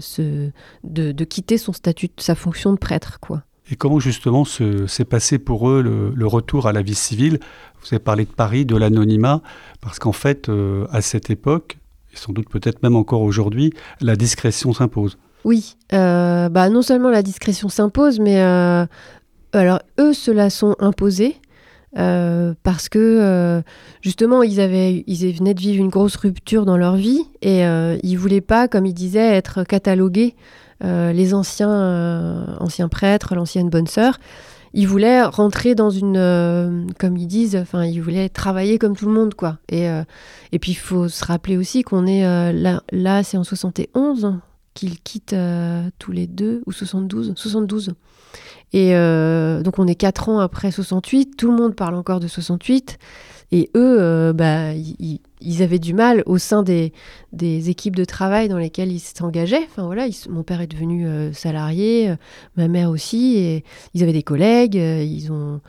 ce, 0.00 0.50
de, 0.84 1.24
quitter 1.24 1.56
son 1.56 1.72
statut, 1.72 2.10
sa 2.18 2.34
fonction 2.34 2.74
de 2.74 2.78
prêtre. 2.78 3.18
quoi. 3.18 3.44
Et 3.70 3.76
comment 3.76 3.98
justement 3.98 4.44
s'est 4.44 5.06
passé 5.06 5.38
pour 5.38 5.70
eux 5.70 5.80
le, 5.80 6.26
retour 6.26 6.66
à 6.66 6.74
la 6.74 6.82
vie 6.82 6.94
civile? 6.94 7.38
Vous 7.80 7.86
avez 7.92 7.98
parlé 7.98 8.26
de 8.26 8.30
Paris, 8.30 8.66
de 8.66 8.76
l'anonymat, 8.76 9.40
parce 9.80 9.98
qu'en 9.98 10.12
fait, 10.12 10.50
à 10.90 11.00
cette 11.00 11.30
époque, 11.30 11.78
et 12.12 12.18
sans 12.18 12.34
doute 12.34 12.50
peut-être 12.50 12.82
même 12.82 12.96
encore 12.96 13.22
aujourd'hui, 13.22 13.72
la 14.02 14.16
discrétion 14.16 14.74
s'impose. 14.74 15.16
Oui, 15.46 15.76
euh, 15.92 16.48
bah 16.48 16.68
non 16.70 16.82
seulement 16.82 17.08
la 17.08 17.22
discrétion 17.22 17.68
s'impose, 17.68 18.18
mais 18.18 18.40
euh, 18.42 18.84
eux 20.00 20.12
se 20.12 20.32
la 20.32 20.50
sont 20.50 20.74
imposés. 20.80 21.36
Euh, 21.98 22.52
parce 22.64 22.90
que 22.90 23.62
justement 24.02 24.42
ils 24.42 24.60
avaient 24.60 25.02
venaient 25.06 25.54
de 25.54 25.60
vivre 25.60 25.80
une 25.80 25.88
grosse 25.88 26.16
rupture 26.16 26.66
dans 26.66 26.76
leur 26.76 26.96
vie 26.96 27.22
et 27.40 27.62
ils 28.02 28.16
voulaient 28.16 28.42
pas 28.42 28.66
comme 28.66 28.84
ils 28.86 28.92
disaient 28.92 29.34
être 29.36 29.62
catalogués 29.62 30.34
les 30.82 31.32
anciens, 31.32 32.56
anciens 32.58 32.88
prêtres, 32.88 33.36
l'ancienne 33.36 33.70
bonne 33.70 33.86
sœur, 33.86 34.18
ils 34.74 34.88
voulaient 34.88 35.22
rentrer 35.22 35.76
dans 35.76 35.90
une, 35.90 36.88
comme 36.98 37.16
ils 37.16 37.28
disent, 37.28 37.56
enfin, 37.56 37.84
ils 37.84 38.02
voulaient 38.02 38.28
travailler 38.28 38.78
comme 38.78 38.96
tout 38.96 39.06
le 39.06 39.12
monde, 39.12 39.34
quoi. 39.34 39.58
Et, 39.70 39.86
et 40.52 40.58
puis, 40.58 40.72
il 40.72 40.76
faut 40.76 41.08
se 41.08 41.24
rappeler 41.24 41.56
aussi 41.56 41.82
qu'on 41.82 42.06
est 42.06 42.52
là, 42.52 42.82
là 42.92 43.22
c'est 43.22 43.38
en 43.38 43.44
71 43.44 44.38
qu'ils 44.76 45.00
quittent 45.00 45.34
tous 45.98 46.12
les 46.12 46.28
deux, 46.28 46.62
ou 46.66 46.72
72, 46.72 47.32
72. 47.34 47.94
Et 48.72 48.92
donc, 48.92 49.78
on 49.78 49.86
est 49.86 49.94
quatre 49.94 50.28
ans 50.28 50.38
après 50.38 50.70
68, 50.70 51.36
tout 51.36 51.50
le 51.50 51.56
monde 51.56 51.74
parle 51.74 51.94
encore 51.94 52.20
de 52.20 52.28
68. 52.28 52.98
Et 53.52 53.70
eux, 53.76 53.98
euh, 54.00 54.32
bah, 54.32 54.72
ils, 54.74 55.62
avaient 55.62 55.78
du 55.78 55.94
mal 55.94 56.22
au 56.26 56.36
sein 56.36 56.64
des, 56.64 56.92
des, 57.32 57.70
équipes 57.70 57.94
de 57.94 58.04
travail 58.04 58.48
dans 58.48 58.58
lesquelles 58.58 58.90
ils 58.90 58.98
s'engageaient. 59.00 59.64
Enfin, 59.70 59.84
voilà, 59.84 60.06
mon 60.28 60.42
père 60.42 60.60
est 60.60 60.66
devenu 60.66 61.06
euh, 61.06 61.32
salarié, 61.32 62.10
euh, 62.10 62.16
ma 62.56 62.66
mère 62.66 62.90
aussi, 62.90 63.36
et 63.36 63.64
ils 63.94 64.02
avaient 64.02 64.12
des 64.12 64.24
collègues. 64.24 64.74
ils 64.74 65.30
ont 65.30 65.60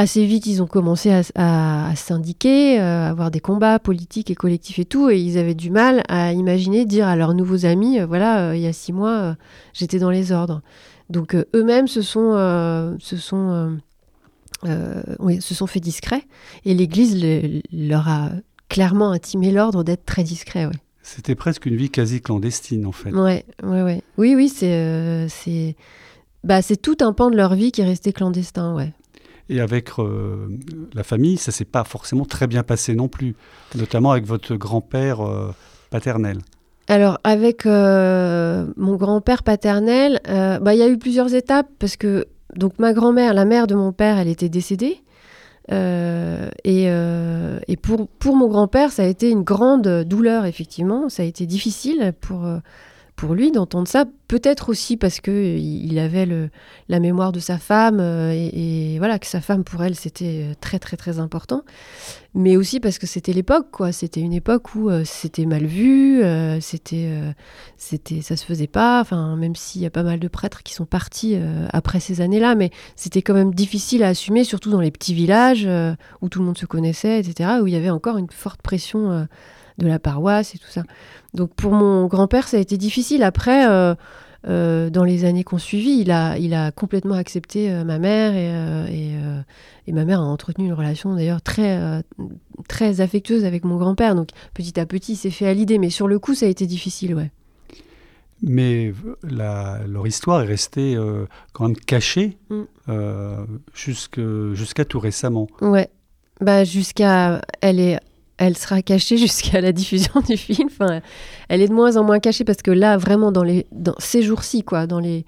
assez 0.00 0.24
vite, 0.24 0.46
ils 0.46 0.62
ont 0.62 0.66
commencé 0.66 1.10
à, 1.10 1.22
à, 1.88 1.94
syndiquer, 1.96 2.78
à 2.78 3.08
avoir 3.08 3.30
des 3.30 3.40
combats 3.40 3.78
politiques 3.78 4.30
et 4.30 4.34
collectifs 4.34 4.78
et 4.78 4.84
tout, 4.84 5.10
et 5.10 5.18
ils 5.18 5.38
avaient 5.38 5.54
du 5.54 5.70
mal 5.70 6.02
à 6.08 6.32
imaginer 6.32 6.84
dire 6.84 7.06
à 7.06 7.16
leurs 7.16 7.34
nouveaux 7.34 7.66
amis, 7.66 8.00
voilà, 8.00 8.54
il 8.54 8.62
y 8.62 8.66
a 8.66 8.72
six 8.72 8.92
mois, 8.92 9.36
j'étais 9.72 9.98
dans 9.98 10.10
les 10.10 10.32
ordres. 10.32 10.62
Donc 11.08 11.34
eux-mêmes 11.54 11.88
se 11.88 12.02
sont, 12.02 12.32
se 12.98 13.16
sont 13.16 13.78
euh, 14.66 15.00
se 15.40 15.54
sont 15.54 15.66
fait 15.66 15.80
discrets 15.80 16.22
et 16.66 16.74
l'Église 16.74 17.24
leur 17.72 18.08
a 18.08 18.28
clairement 18.68 19.10
intimé 19.10 19.52
l'ordre 19.52 19.84
d'être 19.84 20.04
très 20.04 20.22
discret. 20.22 20.68
C'était 21.02 21.34
presque 21.34 21.64
une 21.64 21.76
vie 21.76 21.88
quasi 21.88 22.20
clandestine 22.20 22.84
en 22.84 22.92
fait. 22.92 23.10
Ouais, 23.10 23.46
ouais, 23.62 23.82
ouais. 23.82 24.02
Oui, 24.18 24.34
oui, 24.34 24.50
c'est 24.50 24.74
euh, 24.74 25.28
c'est 25.28 25.76
bah, 26.44 26.60
c'est 26.60 26.76
tout 26.76 26.98
un 27.00 27.14
pan 27.14 27.30
de 27.30 27.36
leur 27.36 27.54
vie 27.54 27.72
qui 27.72 27.80
est 27.80 27.86
resté 27.86 28.12
clandestin, 28.12 28.74
ouais. 28.74 28.92
Et 29.50 29.60
avec 29.60 29.90
euh, 29.98 30.48
la 30.94 31.02
famille, 31.02 31.36
ça 31.36 31.52
s'est 31.52 31.66
pas 31.66 31.84
forcément 31.84 32.24
très 32.24 32.46
bien 32.46 32.62
passé 32.62 32.94
non 32.94 33.08
plus, 33.08 33.34
notamment 33.74 34.12
avec 34.12 34.24
votre 34.24 34.54
grand-père 34.54 35.18
paternel. 35.90 36.38
Alors 36.88 37.18
avec 37.24 37.66
mon 37.66 38.96
grand-père 38.96 39.42
paternel, 39.42 40.20
bah, 40.24 40.74
il 40.74 40.78
y 40.78 40.82
a 40.82 40.88
eu 40.88 40.98
plusieurs 40.98 41.34
étapes 41.34 41.68
parce 41.78 41.96
que 41.96 42.26
donc 42.56 42.78
ma 42.78 42.92
grand-mère, 42.92 43.34
la 43.34 43.44
mère 43.44 43.66
de 43.66 43.74
mon 43.74 43.92
père, 43.92 44.18
elle 44.18 44.28
était 44.28 44.48
décédée. 44.48 45.02
Euh, 45.72 46.48
et, 46.64 46.86
euh, 46.88 47.60
et 47.68 47.76
pour, 47.76 48.08
pour 48.08 48.36
mon 48.36 48.48
grand-père, 48.48 48.90
ça 48.92 49.02
a 49.02 49.06
été 49.06 49.30
une 49.30 49.42
grande 49.42 50.04
douleur, 50.04 50.46
effectivement. 50.46 51.08
Ça 51.08 51.22
a 51.22 51.26
été 51.26 51.46
difficile 51.46 52.12
pour, 52.20 52.44
euh, 52.44 52.58
pour 53.20 53.34
lui 53.34 53.52
d'entendre 53.52 53.86
ça. 53.86 54.06
Peut-être 54.28 54.70
aussi 54.70 54.96
parce 54.96 55.20
que 55.20 55.58
il 55.58 55.98
avait 55.98 56.24
le, 56.24 56.48
la 56.88 57.00
mémoire 57.00 57.32
de 57.32 57.40
sa 57.40 57.58
femme 57.58 57.98
euh, 58.00 58.32
et, 58.32 58.96
voilà 58.98 59.18
que 59.18 59.26
sa 59.26 59.42
femme 59.42 59.62
pour 59.62 59.82
elle 59.82 59.94
c'était 59.94 60.46
euh, 60.48 60.54
très 60.58 60.78
très 60.78 60.96
très 60.96 61.18
important. 61.18 61.62
Mais 62.34 62.56
aussi 62.56 62.80
parce 62.80 62.98
que 62.98 63.06
c'était 63.06 63.34
l'époque 63.34 63.66
quoi. 63.72 63.92
C'était 63.92 64.20
une 64.20 64.32
époque 64.32 64.74
où 64.74 64.88
euh, 64.88 65.02
c'était 65.04 65.44
mal 65.44 65.66
vu, 65.66 66.22
c'était 66.62 67.10
c'était 67.76 68.22
ça 68.22 68.38
se 68.38 68.44
faisait 68.46 68.66
pas. 68.66 69.02
Enfin 69.02 69.36
même 69.36 69.54
s'il 69.54 69.82
y 69.82 69.86
a 69.86 69.90
pas 69.90 70.04
mal 70.04 70.18
de 70.18 70.28
prêtres 70.28 70.62
qui 70.62 70.72
sont 70.72 70.86
partis 70.86 71.36
après 71.74 72.00
ces 72.00 72.22
années-là, 72.22 72.54
mais 72.54 72.70
c'était 72.96 73.20
quand 73.20 73.34
même 73.34 73.52
difficile 73.52 74.02
à 74.02 74.08
assumer, 74.08 74.44
surtout 74.44 74.70
dans 74.70 74.80
les 74.80 74.90
petits 74.90 75.12
villages 75.12 75.68
où 76.22 76.28
tout 76.30 76.38
le 76.38 76.46
monde 76.46 76.56
se 76.56 76.66
connaissait, 76.66 77.20
etc. 77.20 77.50
Où 77.60 77.66
il 77.66 77.74
y 77.74 77.76
avait 77.76 77.90
encore 77.90 78.16
une 78.16 78.30
forte 78.30 78.62
pression 78.62 79.26
de 79.80 79.88
la 79.88 79.98
paroisse 79.98 80.54
et 80.54 80.58
tout 80.58 80.70
ça. 80.70 80.82
Donc 81.34 81.54
pour 81.54 81.72
mon 81.72 82.06
grand-père, 82.06 82.46
ça 82.48 82.56
a 82.56 82.60
été 82.60 82.76
difficile. 82.76 83.22
Après, 83.22 83.68
euh, 83.68 83.94
euh, 84.48 84.90
dans 84.90 85.04
les 85.04 85.24
années 85.24 85.44
qu'on 85.44 85.58
suivi, 85.58 86.00
il 86.00 86.10
a, 86.10 86.38
il 86.38 86.54
a 86.54 86.70
complètement 86.70 87.14
accepté 87.14 87.70
euh, 87.70 87.84
ma 87.84 87.98
mère 87.98 88.34
et, 88.34 89.12
et, 89.86 89.92
ma 89.92 90.04
mère 90.04 90.20
a 90.20 90.24
entretenu 90.24 90.66
une 90.66 90.72
relation 90.72 91.14
d'ailleurs 91.14 91.42
très, 91.42 92.02
très 92.68 93.00
affectueuse 93.00 93.44
avec 93.44 93.64
mon 93.64 93.76
grand-père. 93.76 94.14
Donc 94.14 94.28
petit 94.54 94.78
à 94.78 94.86
petit, 94.86 95.12
il 95.14 95.16
s'est 95.16 95.30
fait 95.30 95.48
à 95.48 95.54
l'idée. 95.54 95.78
Mais 95.78 95.90
sur 95.90 96.06
le 96.06 96.18
coup, 96.18 96.34
ça 96.34 96.46
a 96.46 96.48
été 96.48 96.66
difficile, 96.66 97.14
ouais. 97.14 97.30
Mais 98.42 98.94
leur 99.22 100.06
histoire 100.06 100.42
est 100.42 100.46
restée 100.46 100.96
quand 101.52 101.66
même 101.66 101.76
cachée 101.76 102.38
mm. 102.48 102.62
jusqu'à 103.74 104.84
tout 104.84 105.00
récemment. 105.00 105.48
Ouais. 105.60 105.90
Bah, 106.40 106.64
jusqu'à. 106.64 107.42
Elle 107.60 107.80
est 107.80 107.98
elle 108.40 108.56
sera 108.56 108.82
cachée 108.82 109.16
jusqu'à 109.18 109.60
la 109.60 109.70
diffusion 109.70 110.20
du 110.28 110.36
film. 110.36 110.68
Enfin, 110.72 111.00
elle 111.48 111.62
est 111.62 111.68
de 111.68 111.74
moins 111.74 111.96
en 111.96 112.02
moins 112.02 112.18
cachée 112.18 112.42
parce 112.42 112.62
que 112.62 112.72
là, 112.72 112.96
vraiment, 112.96 113.30
dans, 113.30 113.44
les, 113.44 113.66
dans 113.70 113.94
ces 113.98 114.22
jours-ci, 114.22 114.64
quoi, 114.64 114.88
dans 114.88 114.98
les, 114.98 115.24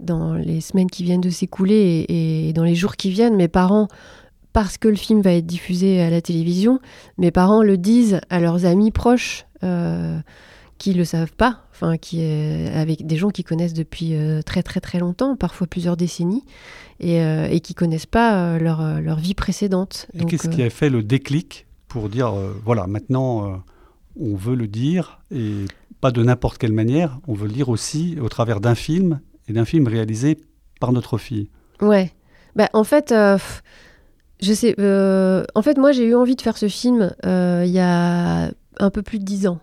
dans 0.00 0.34
les 0.34 0.60
semaines 0.62 0.88
qui 0.88 1.02
viennent 1.02 1.20
de 1.20 1.30
s'écouler 1.30 2.06
et, 2.08 2.52
dans 2.54 2.64
les 2.64 2.74
jours 2.74 2.96
qui 2.96 3.10
viennent, 3.10 3.36
mes 3.36 3.48
parents, 3.48 3.88
parce 4.52 4.78
que 4.78 4.88
le 4.88 4.96
film 4.96 5.20
va 5.20 5.32
être 5.32 5.46
diffusé 5.46 6.00
à 6.00 6.08
la 6.08 6.22
télévision, 6.22 6.78
mes 7.18 7.30
parents 7.30 7.62
le 7.62 7.76
disent 7.76 8.20
à 8.30 8.38
leurs 8.38 8.64
amis 8.64 8.90
proches 8.90 9.46
euh, 9.64 10.18
qui 10.78 10.90
ne 10.90 10.98
le 10.98 11.04
savent 11.04 11.32
pas, 11.32 11.64
enfin, 11.72 11.96
qui, 11.96 12.22
avec 12.22 13.06
des 13.06 13.16
gens 13.16 13.30
qui 13.30 13.44
connaissent 13.44 13.72
depuis 13.72 14.14
euh, 14.14 14.42
très 14.42 14.62
très 14.62 14.80
très 14.80 14.98
longtemps, 14.98 15.36
parfois 15.36 15.66
plusieurs 15.66 15.96
décennies, 15.96 16.44
et, 17.00 17.22
euh, 17.22 17.48
et 17.48 17.60
qui 17.60 17.74
connaissent 17.74 18.06
pas 18.06 18.58
leur, 18.58 19.00
leur 19.00 19.18
vie 19.18 19.34
précédente. 19.34 20.06
Et 20.14 20.24
qu'est-ce 20.26 20.48
qui 20.48 20.62
a 20.62 20.70
fait 20.70 20.90
le 20.90 21.02
déclic 21.02 21.66
pour 21.92 22.08
dire, 22.08 22.34
euh, 22.34 22.54
voilà, 22.64 22.86
maintenant, 22.86 23.46
euh, 23.46 23.56
on 24.18 24.34
veut 24.34 24.54
le 24.54 24.66
dire, 24.66 25.20
et 25.30 25.66
pas 26.00 26.10
de 26.10 26.22
n'importe 26.22 26.56
quelle 26.56 26.72
manière, 26.72 27.20
on 27.28 27.34
veut 27.34 27.46
le 27.46 27.52
dire 27.52 27.68
aussi 27.68 28.16
au 28.18 28.30
travers 28.30 28.60
d'un 28.60 28.74
film, 28.74 29.20
et 29.46 29.52
d'un 29.52 29.66
film 29.66 29.86
réalisé 29.86 30.38
par 30.80 30.92
notre 30.92 31.18
fille. 31.18 31.50
Ouais. 31.82 32.10
Bah, 32.56 32.70
en 32.72 32.84
fait, 32.84 33.12
euh, 33.12 33.36
je 34.40 34.54
sais. 34.54 34.74
en 35.54 35.62
fait, 35.62 35.76
moi, 35.76 35.92
j'ai 35.92 36.06
eu 36.06 36.14
envie 36.14 36.34
de 36.34 36.40
faire 36.40 36.56
ce 36.56 36.68
film 36.68 37.14
il 37.24 37.70
y 37.70 37.78
a 37.78 38.50
un 38.78 38.90
peu 38.90 39.02
plus 39.02 39.18
de 39.18 39.24
dix 39.24 39.46
ans. 39.46 39.60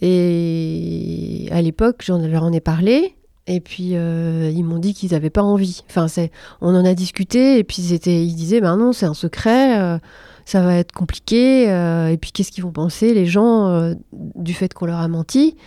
Et 0.00 1.48
à 1.50 1.62
l'époque, 1.62 2.02
j'en 2.04 2.18
leur 2.18 2.44
en 2.44 2.52
ai 2.52 2.60
parlé. 2.60 3.14
Et 3.46 3.60
puis 3.60 3.92
ils 3.92 4.64
m'ont 4.64 4.78
dit 4.78 4.92
qu'ils 4.92 5.12
n'avaient 5.12 5.30
pas 5.30 5.42
envie. 5.42 5.82
Enfin, 5.88 6.08
c'est, 6.08 6.30
on 6.60 6.74
en 6.74 6.84
a 6.84 6.94
discuté 6.94 7.58
et 7.58 7.64
puis 7.64 7.82
ils, 7.82 8.34
disaient, 8.34 8.60
ben 8.60 8.76
non, 8.76 8.92
c'est 8.92 9.06
un 9.06 9.14
secret 9.14 9.98
ça 10.48 10.62
va 10.62 10.76
être 10.76 10.92
compliqué. 10.92 11.70
Euh, 11.70 12.08
et 12.08 12.16
puis, 12.16 12.32
qu'est-ce 12.32 12.50
qu'ils 12.50 12.64
vont 12.64 12.72
penser, 12.72 13.12
les 13.12 13.26
gens, 13.26 13.68
euh, 13.68 13.92
du 14.12 14.54
fait 14.54 14.72
qu'on 14.72 14.86
leur 14.86 14.98
a 14.98 15.06
menti 15.06 15.58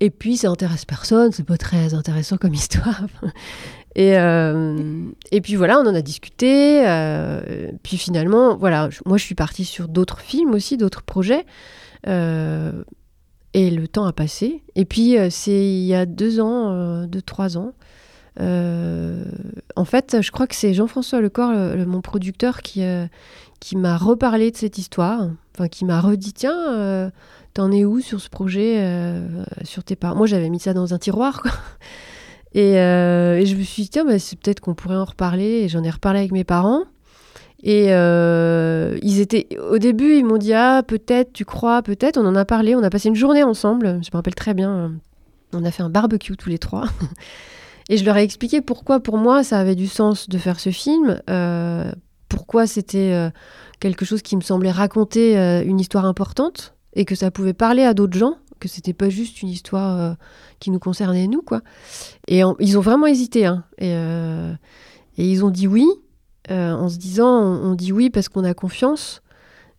Et 0.00 0.10
puis, 0.10 0.36
ça 0.36 0.50
intéresse 0.50 0.84
personne, 0.84 1.32
c'est 1.32 1.46
pas 1.46 1.56
très 1.56 1.94
intéressant 1.94 2.36
comme 2.36 2.52
histoire. 2.62 3.00
et, 3.96 4.18
euh, 4.18 5.06
et 5.32 5.40
puis 5.40 5.54
voilà, 5.54 5.78
on 5.78 5.86
en 5.86 5.94
a 5.94 6.02
discuté. 6.02 6.82
puis 7.82 7.96
finalement, 7.96 8.58
voilà, 8.58 8.90
moi, 9.06 9.16
je 9.16 9.24
suis 9.24 9.34
partie 9.34 9.64
sur 9.64 9.88
d'autres 9.88 10.20
films 10.20 10.52
aussi, 10.52 10.76
d'autres 10.76 11.02
projets. 11.02 11.46
et 12.06 12.10
le 13.70 13.88
temps 13.88 14.04
a 14.04 14.12
passé. 14.12 14.62
Et 14.74 14.84
puis, 14.84 15.16
c'est 15.30 15.64
il 15.64 15.86
y 15.86 15.94
a 15.94 16.04
deux 16.04 16.40
ans, 16.40 17.06
deux, 17.06 17.22
trois 17.22 17.56
ans. 17.56 17.72
En 18.38 19.84
fait, 19.84 20.20
je 20.20 20.30
crois 20.30 20.46
que 20.46 20.54
c'est 20.54 20.74
Jean-François 20.74 21.20
Lecor, 21.20 21.52
mon 21.86 22.00
producteur, 22.00 22.62
qui, 22.62 22.82
qui 23.60 23.76
m'a 23.76 23.96
reparlé 23.96 24.50
de 24.50 24.56
cette 24.56 24.78
histoire, 24.78 25.28
enfin 25.54 25.68
qui 25.68 25.84
m'a 25.84 26.00
redit 26.00 26.32
tiens, 26.32 26.72
euh, 26.74 27.10
t'en 27.54 27.70
es 27.70 27.84
où 27.84 28.00
sur 28.00 28.20
ce 28.20 28.30
projet, 28.30 28.76
euh, 28.78 29.44
sur 29.64 29.84
tes 29.84 29.96
parents 29.96 30.16
Moi 30.16 30.26
j'avais 30.26 30.48
mis 30.48 30.58
ça 30.58 30.72
dans 30.72 30.92
un 30.94 30.98
tiroir 30.98 31.40
quoi. 31.42 31.52
Et, 32.52 32.80
euh, 32.80 33.36
et 33.36 33.46
je 33.46 33.54
me 33.54 33.62
suis 33.62 33.84
dit 33.84 33.90
tiens, 33.90 34.04
bah, 34.04 34.18
c'est 34.18 34.36
peut-être 34.36 34.58
qu'on 34.58 34.74
pourrait 34.74 34.96
en 34.96 35.04
reparler. 35.04 35.44
Et 35.44 35.68
j'en 35.68 35.84
ai 35.84 35.90
reparlé 35.90 36.18
avec 36.18 36.32
mes 36.32 36.42
parents. 36.42 36.82
Et 37.62 37.90
ils 37.92 39.20
étaient 39.20 39.46
au 39.70 39.78
début, 39.78 40.16
ils 40.16 40.24
m'ont 40.24 40.36
dit 40.36 40.52
ah 40.52 40.82
peut-être, 40.84 41.32
tu 41.32 41.44
crois, 41.44 41.80
peut-être. 41.82 42.18
On 42.18 42.26
en 42.26 42.34
a 42.34 42.44
parlé, 42.44 42.74
on 42.74 42.82
a 42.82 42.90
passé 42.90 43.08
une 43.08 43.14
journée 43.14 43.44
ensemble. 43.44 44.00
Je 44.02 44.10
me 44.10 44.16
rappelle 44.16 44.34
très 44.34 44.52
bien. 44.52 44.90
On 45.52 45.64
a 45.64 45.70
fait 45.70 45.84
un 45.84 45.90
barbecue 45.90 46.36
tous 46.36 46.48
les 46.48 46.58
trois. 46.58 46.86
Et 47.90 47.96
je 47.96 48.04
leur 48.04 48.16
ai 48.16 48.22
expliqué 48.22 48.62
pourquoi, 48.62 49.00
pour 49.00 49.18
moi, 49.18 49.44
ça 49.44 49.58
avait 49.58 49.74
du 49.74 49.88
sens 49.88 50.28
de 50.28 50.38
faire 50.38 50.60
ce 50.60 50.70
film, 50.70 51.20
pourquoi 52.30 52.66
c'était 52.66 53.12
euh, 53.12 53.28
quelque 53.80 54.06
chose 54.06 54.22
qui 54.22 54.36
me 54.36 54.40
semblait 54.40 54.70
raconter 54.70 55.36
euh, 55.36 55.62
une 55.62 55.78
histoire 55.78 56.06
importante 56.06 56.74
et 56.94 57.04
que 57.04 57.14
ça 57.14 57.30
pouvait 57.30 57.52
parler 57.52 57.82
à 57.82 57.92
d'autres 57.92 58.16
gens, 58.16 58.36
que 58.60 58.68
c'était 58.68 58.94
pas 58.94 59.10
juste 59.10 59.42
une 59.42 59.48
histoire 59.48 60.00
euh, 60.00 60.14
qui 60.60 60.70
nous 60.70 60.78
concernait 60.78 61.26
nous, 61.26 61.42
quoi. 61.42 61.60
Et 62.28 62.40
ils 62.60 62.78
ont 62.78 62.80
vraiment 62.80 63.06
hésité, 63.06 63.44
hein. 63.44 63.64
et, 63.78 63.92
ils 65.16 65.44
ont 65.44 65.50
dit 65.50 65.66
oui, 65.66 65.86
en 66.48 66.88
se 66.88 66.96
disant 66.96 67.28
on, 67.28 67.74
dit 67.74 67.92
oui 67.92 68.08
parce 68.08 68.28
qu'on 68.28 68.44
a 68.44 68.54
confiance, 68.54 69.20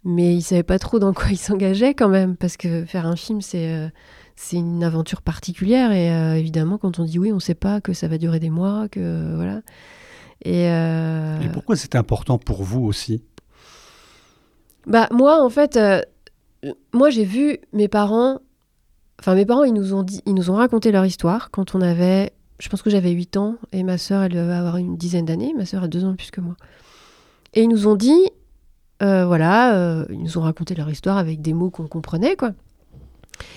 mais 0.03 0.35
ils 0.35 0.41
savaient 0.41 0.63
pas 0.63 0.79
trop 0.79 0.99
dans 0.99 1.13
quoi 1.13 1.27
ils 1.31 1.37
s'engageaient 1.37 1.93
quand 1.93 2.09
même, 2.09 2.35
parce 2.35 2.57
que 2.57 2.85
faire 2.85 3.05
un 3.05 3.15
film, 3.15 3.41
c'est 3.41 3.91
c'est 4.35 4.57
une 4.57 4.83
aventure 4.83 5.21
particulière 5.21 5.91
et 5.91 6.39
évidemment 6.39 6.77
quand 6.77 6.99
on 6.99 7.03
dit 7.03 7.19
oui 7.19 7.31
on 7.31 7.39
sait 7.39 7.55
pas 7.55 7.81
que 7.81 7.93
ça 7.93 8.07
va 8.07 8.17
durer 8.17 8.39
des 8.39 8.49
mois 8.49 8.87
que 8.89 9.35
voilà 9.35 9.61
euh, 10.47 11.41
et, 11.41 11.49
pourquoi 11.49 11.75
c'est 11.75 11.95
important 11.95 12.37
pour 12.37 12.63
vous 12.63 12.83
aussi? 12.83 13.23
Bah 14.87 15.07
moi 15.11 15.43
en 15.43 15.49
fait, 15.49 15.77
euh, 15.77 16.01
moi 16.93 17.09
j'ai 17.09 17.25
vu 17.25 17.59
mes 17.73 17.87
parents 17.87 18.39
Enfin, 19.19 19.35
mes 19.35 19.45
parents, 19.45 19.63
ils 19.63 19.73
nous 19.73 19.93
ont 19.93 20.01
dit, 20.01 20.23
ils 20.25 20.33
nous 20.33 20.49
ont 20.49 20.55
raconté 20.55 20.91
leur 20.91 21.05
histoire 21.05 21.51
quand 21.51 21.75
on 21.75 21.81
avait, 21.81 22.33
je 22.57 22.67
pense 22.69 22.81
que 22.81 22.89
j'avais 22.89 23.11
8 23.11 23.37
ans 23.37 23.57
et 23.71 23.83
ma 23.83 23.99
sœur, 23.99 24.23
elle 24.23 24.31
devait 24.31 24.51
avoir 24.51 24.77
une 24.77 24.97
dizaine 24.97 25.25
d'années. 25.25 25.53
Ma 25.55 25.67
sœur 25.67 25.83
a 25.83 25.87
deux 25.87 26.03
ans 26.05 26.09
de 26.09 26.15
plus 26.15 26.31
que 26.31 26.41
moi. 26.41 26.55
Et 27.53 27.61
ils 27.61 27.69
nous 27.69 27.85
ont 27.85 27.95
dit, 27.95 28.19
euh, 29.03 29.27
voilà, 29.27 29.75
euh, 29.75 30.07
ils 30.09 30.23
nous 30.23 30.39
ont 30.39 30.41
raconté 30.41 30.73
leur 30.73 30.89
histoire 30.89 31.17
avec 31.17 31.39
des 31.39 31.53
mots 31.53 31.69
qu'on 31.69 31.85
comprenait, 31.85 32.35
quoi. 32.35 32.53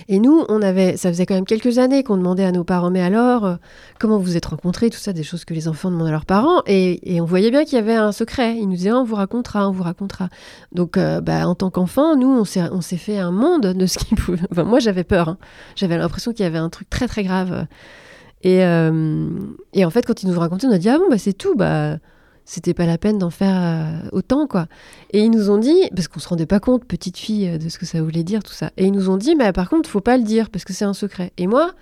Et 0.07 0.19
nous, 0.19 0.45
on 0.49 0.61
avait, 0.61 0.97
ça 0.97 1.09
faisait 1.09 1.25
quand 1.25 1.35
même 1.35 1.45
quelques 1.45 1.77
années 1.77 2.03
qu'on 2.03 2.17
demandait 2.17 2.45
à 2.45 2.51
nos 2.51 2.63
parents, 2.63 2.91
mais 2.91 3.01
alors, 3.01 3.45
euh, 3.45 3.55
comment 3.99 4.17
vous 4.17 4.37
êtes 4.37 4.45
rencontrés, 4.45 4.89
tout 4.89 4.97
ça, 4.97 5.13
des 5.13 5.23
choses 5.23 5.45
que 5.45 5.53
les 5.53 5.67
enfants 5.67 5.91
demandent 5.91 6.07
à 6.07 6.11
leurs 6.11 6.25
parents. 6.25 6.61
Et, 6.67 7.19
on 7.21 7.25
voyait 7.25 7.51
bien 7.51 7.63
qu'il 7.63 7.75
y 7.75 7.81
avait 7.81 7.95
un 7.95 8.11
secret. 8.11 8.55
Ils 8.57 8.67
nous 8.67 8.75
disaient, 8.75 8.91
on 8.91 9.03
vous 9.03 9.15
racontera, 9.15 9.67
on 9.67 9.71
vous 9.71 9.83
racontera. 9.83 10.29
Donc, 10.71 10.97
bah, 10.97 11.47
en 11.47 11.55
tant 11.55 11.69
qu'enfant, 11.69 12.15
nous, 12.15 12.27
on 12.27 12.45
s'est, 12.45 12.97
fait 12.97 13.17
un 13.17 13.31
monde 13.31 13.67
de 13.67 13.85
ce 13.85 13.97
qui 13.97 14.15
pouvait. 14.15 14.39
Enfin, 14.51 14.63
moi, 14.63 14.79
j'avais 14.79 15.03
peur. 15.03 15.29
Hein. 15.29 15.37
J'avais 15.75 15.97
l'impression 15.97 16.33
qu'il 16.33 16.43
y 16.43 16.47
avait 16.47 16.57
un 16.57 16.69
truc 16.69 16.89
très, 16.89 17.07
très 17.07 17.23
grave. 17.23 17.65
Et, 18.43 18.59
et, 18.59 19.85
en 19.85 19.89
fait, 19.89 20.05
quand 20.05 20.21
ils 20.23 20.29
nous 20.29 20.35
ont 20.35 20.41
raconté, 20.41 20.67
on 20.67 20.71
a 20.71 20.77
dit, 20.77 20.89
ah 20.89 20.97
bon, 20.97 21.09
bah, 21.09 21.17
c'est 21.17 21.33
tout. 21.33 21.55
Bah, 21.55 21.97
c'était 22.45 22.75
pas 22.75 22.85
la 22.85 22.97
peine 22.97 23.17
d'en 23.17 23.31
faire 23.31 23.55
euh, 23.57 24.09
autant, 24.11 24.47
quoi. 24.47 24.67
Et 25.11 25.21
ils 25.21 25.31
nous 25.31 25.49
ont 25.49 25.57
dit, 25.57 25.89
parce 25.95 26.07
qu'on 26.07 26.19
se 26.19 26.29
rendait 26.29 26.45
pas 26.45 26.59
compte, 26.59 26.85
petite 26.85 27.17
fille, 27.17 27.49
euh, 27.49 27.57
de 27.57 27.69
ce 27.69 27.79
que 27.79 27.85
ça 27.85 28.01
voulait 28.01 28.23
dire, 28.23 28.43
tout 28.43 28.53
ça. 28.53 28.71
Et 28.77 28.85
ils 28.85 28.91
nous 28.91 29.09
ont 29.09 29.17
dit, 29.17 29.35
mais 29.35 29.51
par 29.51 29.69
contre, 29.69 29.89
faut 29.89 29.99
pas 29.99 30.17
le 30.17 30.23
dire, 30.23 30.49
parce 30.51 30.63
que 30.63 30.71
c'est 30.71 30.85
un 30.85 30.93
secret. 30.93 31.33
Et 31.37 31.47
moi, 31.47 31.73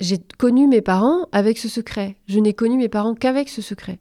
j'ai 0.00 0.18
connu 0.36 0.66
mes 0.66 0.80
parents 0.80 1.28
avec 1.30 1.58
ce 1.58 1.68
secret. 1.68 2.16
Je 2.26 2.40
n'ai 2.40 2.54
connu 2.54 2.76
mes 2.76 2.88
parents 2.88 3.14
qu'avec 3.14 3.48
ce 3.48 3.62
secret. 3.62 4.00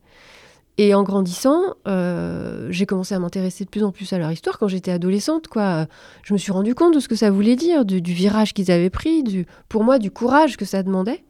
Et 0.79 0.93
en 0.93 1.03
grandissant, 1.03 1.61
euh, 1.87 2.67
j'ai 2.69 2.85
commencé 2.85 3.15
à 3.15 3.19
m'intéresser 3.19 3.63
de 3.63 3.69
plus 3.69 3.83
en 3.83 3.91
plus 3.91 4.11
à 4.13 4.17
leur 4.17 4.31
histoire. 4.31 4.59
Quand 4.59 4.67
j'étais 4.67 4.91
adolescente, 4.91 5.47
quoi, 5.47 5.87
je 6.23 6.33
me 6.33 6.37
suis 6.37 6.51
rendu 6.51 6.75
compte 6.75 6.93
de 6.93 6.99
ce 6.99 7.07
que 7.07 7.15
ça 7.15 7.31
voulait 7.31 7.55
dire, 7.55 7.85
du, 7.85 8.01
du 8.01 8.13
virage 8.13 8.53
qu'ils 8.53 8.71
avaient 8.71 8.91
pris, 8.91 9.23
du, 9.23 9.45
pour 9.69 9.83
moi, 9.83 9.97
du 9.97 10.11
courage 10.11 10.57
que 10.57 10.65
ça 10.65 10.83
demandait 10.83 11.23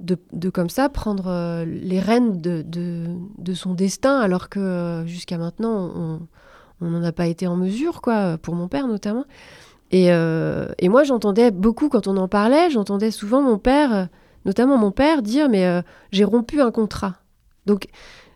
de, 0.00 0.50
comme 0.50 0.70
ça 0.70 0.88
prendre 0.88 1.28
euh, 1.28 1.64
les 1.64 2.00
rênes 2.00 2.40
de, 2.40 2.64
de, 2.66 3.54
son 3.54 3.74
destin, 3.74 4.18
alors 4.18 4.48
que 4.48 4.60
euh, 4.60 5.06
jusqu'à 5.06 5.38
maintenant, 5.38 6.20
on 6.80 6.90
n'en 6.90 7.02
a 7.02 7.12
pas 7.12 7.26
été 7.26 7.46
en 7.46 7.56
mesure, 7.56 8.02
quoi, 8.02 8.38
pour 8.38 8.54
mon 8.54 8.68
père 8.68 8.86
notamment. 8.86 9.24
Et, 9.92 10.12
euh, 10.12 10.66
et 10.78 10.88
moi, 10.88 11.04
j'entendais 11.04 11.50
beaucoup, 11.50 11.88
quand 11.88 12.06
on 12.06 12.16
en 12.16 12.28
parlait, 12.28 12.70
j'entendais 12.70 13.10
souvent 13.10 13.40
mon 13.40 13.58
père, 13.58 14.08
notamment 14.44 14.76
mon 14.76 14.90
père, 14.90 15.22
dire 15.22 15.48
Mais 15.48 15.82
j'ai 16.12 16.24
rompu 16.24 16.60
un 16.60 16.70
contrat. 16.70 17.14
Donc, 17.66 17.86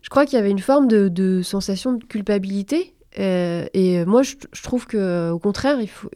je 0.02 0.08
crois 0.08 0.24
qu'il 0.24 0.36
y 0.36 0.40
avait 0.40 0.50
une 0.50 0.60
forme 0.60 0.88
de, 0.88 1.42
sensation 1.42 1.92
de 1.92 2.04
culpabilité. 2.04 2.94
Et 3.16 4.04
moi, 4.04 4.22
je, 4.22 4.62
trouve 4.62 4.86
que, 4.86 5.30
au 5.30 5.38
contraire, 5.38 5.80
il 5.80 5.88
faut. 5.88 6.08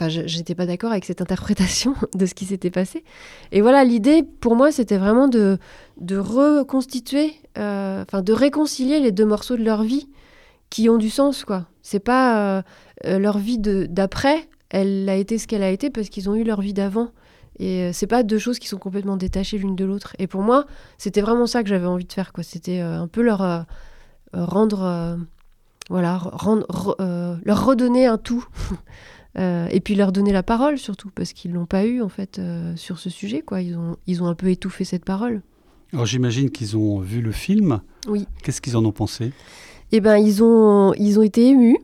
Enfin, 0.00 0.08
j'étais 0.08 0.54
pas 0.54 0.66
d'accord 0.66 0.92
avec 0.92 1.04
cette 1.04 1.20
interprétation 1.20 1.96
de 2.14 2.24
ce 2.24 2.34
qui 2.34 2.44
s'était 2.44 2.70
passé. 2.70 3.02
Et 3.50 3.60
voilà, 3.62 3.82
l'idée 3.82 4.22
pour 4.22 4.54
moi, 4.54 4.70
c'était 4.70 4.96
vraiment 4.96 5.26
de, 5.26 5.58
reconstituer, 6.16 7.32
euh, 7.58 8.04
de 8.04 8.32
réconcilier 8.32 9.00
les 9.00 9.10
deux 9.10 9.26
morceaux 9.26 9.56
de 9.56 9.64
leur 9.64 9.82
vie 9.82 10.08
qui 10.70 10.88
ont 10.88 10.98
du 10.98 11.10
sens, 11.10 11.44
quoi. 11.44 11.66
C'est 11.82 11.98
pas 11.98 12.58
euh, 12.58 12.62
euh, 13.06 13.18
leur 13.18 13.38
vie 13.38 13.58
d'après, 13.58 14.48
elle 14.70 15.08
a 15.08 15.16
été 15.16 15.36
ce 15.36 15.48
qu'elle 15.48 15.64
a 15.64 15.70
été 15.70 15.90
parce 15.90 16.10
qu'ils 16.10 16.30
ont 16.30 16.36
eu 16.36 16.44
leur 16.44 16.60
vie 16.60 16.74
d'avant. 16.74 17.10
Et 17.58 17.92
c'est 17.92 18.06
pas 18.06 18.22
deux 18.22 18.38
choses 18.38 18.60
qui 18.60 18.68
sont 18.68 18.78
complètement 18.78 19.16
détachées 19.16 19.58
l'une 19.58 19.74
de 19.74 19.84
l'autre. 19.84 20.14
Et 20.20 20.28
pour 20.28 20.42
moi, 20.42 20.66
c'était 20.96 21.22
vraiment 21.22 21.48
ça 21.48 21.64
que 21.64 21.68
j'avais 21.68 21.86
envie 21.86 22.04
de 22.04 22.12
faire, 22.12 22.32
quoi. 22.32 22.44
C'était 22.44 22.78
un 22.78 23.08
peu 23.08 23.20
leur 23.20 23.66
rendre, 24.32 25.18
voilà, 25.88 26.18
rendre, 26.18 26.96
leur 27.44 27.64
redonner 27.64 28.06
un 28.06 28.18
tout. 28.18 28.46
Euh, 29.38 29.68
et 29.70 29.80
puis 29.80 29.94
leur 29.94 30.10
donner 30.10 30.32
la 30.32 30.42
parole 30.42 30.78
surtout, 30.78 31.10
parce 31.14 31.32
qu'ils 31.32 31.52
l'ont 31.52 31.66
pas 31.66 31.84
eu 31.84 32.02
en 32.02 32.08
fait 32.08 32.38
euh, 32.38 32.74
sur 32.76 32.98
ce 32.98 33.10
sujet. 33.10 33.42
Quoi. 33.42 33.60
Ils, 33.62 33.76
ont, 33.76 33.96
ils 34.06 34.22
ont 34.22 34.26
un 34.26 34.34
peu 34.34 34.48
étouffé 34.48 34.84
cette 34.84 35.04
parole. 35.04 35.42
Alors 35.92 36.06
j'imagine 36.06 36.50
qu'ils 36.50 36.76
ont 36.76 36.98
vu 36.98 37.20
le 37.20 37.32
film. 37.32 37.80
Oui. 38.08 38.26
Qu'est-ce 38.42 38.60
qu'ils 38.60 38.76
en 38.76 38.84
ont 38.84 38.92
pensé? 38.92 39.32
Eh 39.92 40.00
ben 40.00 40.16
ils 40.16 40.42
ont, 40.42 40.92
ils 40.94 41.18
ont 41.18 41.22
été 41.22 41.46
émus. 41.46 41.78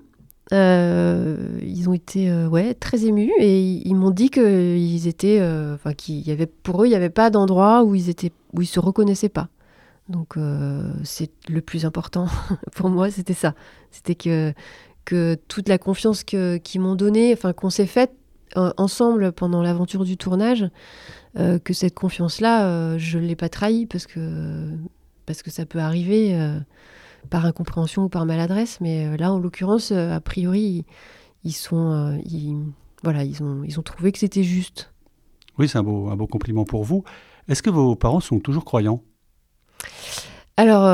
Euh, 0.52 1.58
ils 1.62 1.88
ont 1.88 1.94
été 1.94 2.30
ouais, 2.46 2.74
très 2.74 3.06
émus 3.06 3.32
et 3.38 3.60
ils, 3.60 3.94
m'ont 3.94 4.10
dit 4.10 4.28
qu'ils 4.28 5.08
étaient, 5.08 5.40
enfin 5.74 5.94
qu'il 5.94 6.20
y 6.20 6.30
avait 6.30 6.46
pour 6.46 6.82
eux 6.82 6.86
il 6.86 6.90
n'y 6.90 6.96
avait 6.96 7.08
pas 7.08 7.30
d'endroit 7.30 7.82
où 7.82 7.94
ils 7.94 8.10
étaient, 8.10 8.30
où 8.52 8.60
ils 8.60 8.66
se 8.66 8.78
reconnaissaient 8.78 9.30
pas. 9.30 9.48
Donc 10.08 10.36
c'est 11.02 11.30
le 11.48 11.60
plus 11.60 11.84
important 11.86 12.26
pour 12.74 12.90
moi, 12.90 13.10
c'était 13.10 13.34
ça. 13.34 13.54
C'était 13.90 14.14
que 14.14 14.54
toute 15.48 15.68
la 15.68 15.78
confiance 15.78 16.24
qu'ils 16.24 16.80
m'ont 16.80 16.94
donnée, 16.94 17.32
enfin 17.32 17.52
qu'on 17.52 17.70
s'est 17.70 17.86
faite 17.86 18.12
euh, 18.56 18.72
ensemble 18.76 19.32
pendant 19.32 19.62
l'aventure 19.62 20.04
du 20.04 20.16
tournage, 20.16 20.68
euh, 21.36 21.58
que 21.58 21.72
cette 21.72 21.94
confiance-là, 21.94 22.66
euh, 22.66 22.98
je 22.98 23.18
ne 23.18 23.26
l'ai 23.26 23.34
pas 23.34 23.48
trahie 23.48 23.86
parce 23.86 24.06
que, 24.06 24.70
parce 25.26 25.42
que 25.42 25.50
ça 25.50 25.66
peut 25.66 25.80
arriver 25.80 26.38
par 27.30 27.46
incompréhension 27.46 28.04
ou 28.04 28.08
par 28.08 28.26
maladresse, 28.26 28.80
mais 28.80 29.16
là, 29.16 29.32
en 29.32 29.40
l'occurrence, 29.40 29.90
a 29.90 30.20
priori, 30.20 30.84
ils, 31.42 31.52
sont, 31.52 32.20
voilà, 33.02 33.24
ils 33.24 33.42
ont, 33.42 33.64
ils 33.64 33.80
ont 33.80 33.82
trouvé 33.82 34.12
que 34.12 34.18
c'était 34.18 34.44
juste. 34.44 34.92
Oui, 35.58 35.68
c'est 35.68 35.78
un 35.78 35.82
beau, 35.82 36.08
un 36.10 36.16
beau 36.16 36.26
compliment 36.28 36.64
pour 36.64 36.84
vous. 36.84 37.02
Est-ce 37.48 37.62
que 37.62 37.70
vos 37.70 37.96
parents 37.96 38.20
sont 38.20 38.38
toujours 38.38 38.64
croyants? 38.64 39.02
Alors, 40.56 40.84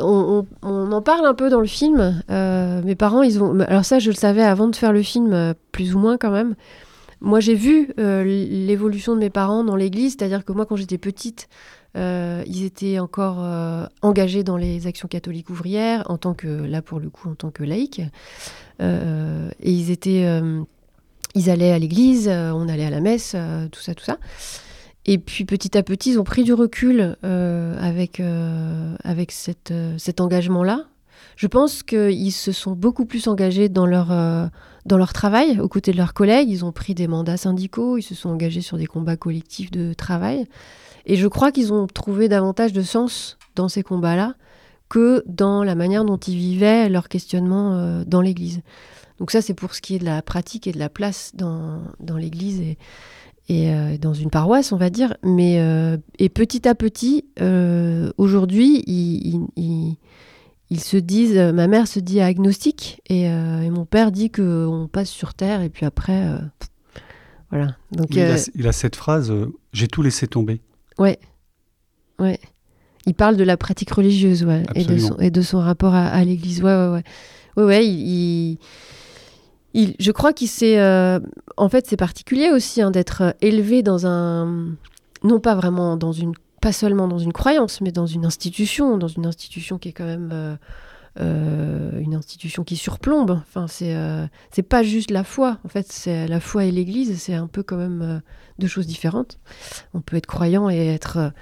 on, 0.00 0.46
en 0.92 1.02
parle 1.02 1.26
un 1.26 1.34
peu 1.34 1.50
dans 1.50 1.60
le 1.60 1.66
film. 1.66 2.22
Euh, 2.30 2.82
mes 2.82 2.94
parents, 2.94 3.22
ils 3.22 3.42
ont. 3.42 3.58
Alors, 3.60 3.84
ça, 3.84 3.98
je 3.98 4.10
le 4.10 4.16
savais 4.16 4.42
avant 4.42 4.68
de 4.68 4.76
faire 4.76 4.92
le 4.92 5.02
film, 5.02 5.32
euh, 5.32 5.54
plus 5.72 5.94
ou 5.94 5.98
moins 5.98 6.18
quand 6.18 6.30
même. 6.30 6.54
Moi, 7.20 7.40
j'ai 7.40 7.54
vu 7.54 7.92
euh, 7.98 8.22
l'évolution 8.24 9.14
de 9.14 9.20
mes 9.20 9.30
parents 9.30 9.64
dans 9.64 9.76
l'église, 9.76 10.16
c'est-à-dire 10.16 10.44
que 10.44 10.52
moi, 10.52 10.66
quand 10.66 10.76
j'étais 10.76 10.98
petite, 10.98 11.48
ils 11.96 12.64
étaient 12.64 13.00
encore 13.00 13.44
engagés 14.02 14.44
dans 14.44 14.56
les 14.56 14.86
actions 14.86 15.08
catholiques 15.08 15.50
ouvrières, 15.50 16.04
en 16.08 16.16
tant 16.16 16.32
que, 16.32 16.46
là 16.46 16.80
pour 16.80 17.00
le 17.00 17.10
coup, 17.10 17.28
en 17.28 17.34
tant 17.34 17.50
que 17.50 17.64
laïcs. 17.64 18.00
et 18.78 18.84
ils 19.64 19.90
étaient. 19.90 20.40
ils 21.34 21.50
allaient 21.50 21.72
à 21.72 21.78
l'église, 21.80 22.28
on 22.28 22.68
allait 22.68 22.86
à 22.86 22.90
la 22.90 23.00
messe, 23.00 23.34
tout 23.72 23.80
ça, 23.80 23.96
tout 23.96 24.04
ça. 24.04 24.18
Et 25.10 25.16
puis 25.16 25.46
petit 25.46 25.78
à 25.78 25.82
petit, 25.82 26.10
ils 26.10 26.18
ont 26.18 26.24
pris 26.24 26.44
du 26.44 26.52
recul 26.52 27.16
euh, 27.24 27.78
avec, 27.80 28.20
euh, 28.20 28.94
avec 29.04 29.32
cette, 29.32 29.70
euh, 29.70 29.94
cet 29.96 30.20
engagement-là. 30.20 30.84
Je 31.36 31.46
pense 31.46 31.82
qu'ils 31.82 32.30
se 32.30 32.52
sont 32.52 32.72
beaucoup 32.72 33.06
plus 33.06 33.26
engagés 33.26 33.70
dans 33.70 33.86
leur, 33.86 34.08
dans 34.84 34.98
leur 34.98 35.12
travail, 35.14 35.60
aux 35.60 35.68
côtés 35.68 35.92
de 35.92 35.96
leurs 35.96 36.12
collègues. 36.12 36.50
Ils 36.50 36.64
ont 36.64 36.72
pris 36.72 36.94
des 36.94 37.06
mandats 37.06 37.38
syndicaux, 37.38 37.96
ils 37.96 38.02
se 38.02 38.14
sont 38.14 38.28
engagés 38.28 38.60
sur 38.60 38.76
des 38.76 38.86
combats 38.86 39.16
collectifs 39.16 39.70
de 39.70 39.94
travail. 39.94 40.46
Et 41.06 41.16
je 41.16 41.26
crois 41.26 41.52
qu'ils 41.52 41.72
ont 41.72 41.86
trouvé 41.86 42.28
davantage 42.28 42.72
de 42.72 42.82
sens 42.82 43.38
dans 43.54 43.68
ces 43.68 43.82
combats-là 43.82 44.34
que 44.90 45.22
dans 45.26 45.64
la 45.64 45.74
manière 45.74 46.04
dont 46.04 46.18
ils 46.18 46.36
vivaient 46.36 46.88
leur 46.88 47.08
questionnement 47.08 48.02
dans 48.04 48.20
l'Église. 48.20 48.60
Donc 49.20 49.30
ça, 49.30 49.40
c'est 49.40 49.54
pour 49.54 49.74
ce 49.74 49.80
qui 49.80 49.94
est 49.94 50.00
de 50.00 50.04
la 50.04 50.22
pratique 50.22 50.66
et 50.66 50.72
de 50.72 50.78
la 50.78 50.88
place 50.88 51.32
dans, 51.34 51.82
dans 52.00 52.16
l'Église. 52.16 52.76
Et 53.48 53.72
euh, 53.72 53.96
dans 53.98 54.12
une 54.12 54.30
paroisse, 54.30 54.72
on 54.72 54.76
va 54.76 54.90
dire. 54.90 55.16
Mais 55.22 55.58
euh, 55.58 55.96
et 56.18 56.28
petit 56.28 56.68
à 56.68 56.74
petit, 56.74 57.24
euh, 57.40 58.10
aujourd'hui, 58.18 58.84
ils, 58.86 60.80
se 60.80 60.96
disent, 60.96 61.36
ma 61.36 61.66
mère 61.66 61.88
se 61.88 61.98
dit 61.98 62.20
agnostique 62.20 63.00
et, 63.08 63.28
mon 63.30 63.86
père 63.86 64.12
dit 64.12 64.30
qu'on 64.30 64.88
passe 64.90 65.08
sur 65.08 65.34
terre 65.34 65.62
et 65.62 65.70
puis 65.70 65.86
après, 65.86 66.28
voilà. 67.50 67.76
Donc 67.92 68.08
il 68.10 68.66
a, 68.66 68.72
cette 68.72 68.96
phrase, 68.96 69.32
j'ai 69.72 69.88
tout 69.88 70.02
laissé 70.02 70.26
tomber. 70.26 70.60
Ouais, 70.98 71.18
ouais. 72.18 72.38
Il 73.06 73.14
parle 73.14 73.36
de 73.36 73.44
la 73.44 73.56
pratique 73.56 73.90
religieuse, 73.90 74.44
ouais, 74.44 74.64
et 74.74 74.84
de, 74.84 74.98
son, 74.98 75.16
et 75.16 75.30
de 75.30 75.40
son 75.40 75.60
rapport 75.60 75.94
à, 75.94 76.22
l'Église. 76.24 76.62
Ouais, 76.62 76.74
ouais, 76.74 76.88
ouais. 76.88 77.02
Ouais, 77.56 77.64
ouais, 77.64 77.86
il 77.86 78.58
je 79.74 80.12
crois 80.12 80.32
qu'il 80.32 80.48
s'est. 80.48 80.78
Euh, 80.78 81.20
en 81.56 81.68
fait, 81.68 81.86
c'est 81.86 81.96
particulier 81.96 82.50
aussi 82.50 82.82
hein, 82.82 82.90
d'être 82.90 83.22
euh, 83.22 83.30
élevé 83.40 83.82
dans 83.82 84.06
un. 84.06 84.74
Non 85.24 85.40
pas 85.40 85.54
vraiment 85.54 85.96
dans 85.96 86.12
une. 86.12 86.34
Pas 86.60 86.72
seulement 86.72 87.06
dans 87.06 87.18
une 87.18 87.32
croyance, 87.32 87.80
mais 87.80 87.92
dans 87.92 88.06
une 88.06 88.24
institution, 88.24 88.98
dans 88.98 89.08
une 89.08 89.26
institution 89.26 89.78
qui 89.78 89.90
est 89.90 89.92
quand 89.92 90.06
même. 90.06 90.58
Euh, 91.20 92.00
une 92.00 92.14
institution 92.14 92.62
qui 92.62 92.76
surplombe. 92.76 93.40
Enfin, 93.42 93.66
c'est 93.66 93.96
c'est 94.52 94.62
pas 94.62 94.82
juste 94.84 95.10
la 95.10 95.24
foi. 95.24 95.58
En 95.64 95.68
fait, 95.68 95.86
c'est 95.90 96.28
la 96.28 96.38
foi 96.38 96.64
et 96.64 96.70
l'Église, 96.70 97.20
c'est 97.20 97.34
un 97.34 97.48
peu 97.48 97.64
quand 97.64 97.76
même 97.76 98.22
deux 98.60 98.68
choses 98.68 98.86
différentes. 98.86 99.38
On 99.94 100.00
peut 100.00 100.16
être 100.16 100.26
croyant 100.26 100.70
et 100.70 100.86
être 100.86 101.32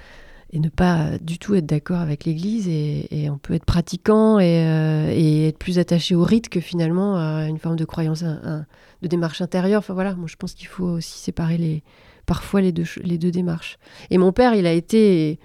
et 0.51 0.59
ne 0.59 0.69
pas 0.69 1.17
du 1.19 1.39
tout 1.39 1.55
être 1.55 1.65
d'accord 1.65 1.99
avec 1.99 2.25
l'Église 2.25 2.67
et, 2.67 3.29
on 3.29 3.37
peut 3.37 3.53
être 3.53 3.65
pratiquant 3.65 4.39
euh, 4.39 5.11
et, 5.11 5.49
être 5.49 5.57
plus 5.57 5.79
attaché 5.79 6.15
au 6.15 6.23
rite 6.23 6.49
que 6.49 6.59
finalement 6.59 7.17
à 7.17 7.47
une 7.47 7.57
forme 7.57 7.75
de 7.75 7.85
croyance, 7.85 8.23
de 8.23 9.07
démarche 9.07 9.41
intérieure. 9.41 9.79
Enfin 9.79 9.93
voilà, 9.93 10.15
moi 10.15 10.27
je 10.27 10.35
pense 10.35 10.53
qu'il 10.53 10.67
faut 10.67 10.85
aussi 10.85 11.19
séparer 11.19 11.57
les, 11.57 11.83
parfois 12.25 12.61
les 12.61 12.71
deux, 12.71 12.85
les 13.03 13.17
deux 13.17 13.31
démarches. 13.31 13.77
Et 14.09 14.17
mon 14.17 14.31
père, 14.31 14.55
il 14.55 14.65
a 14.65 14.73
été 14.73 15.39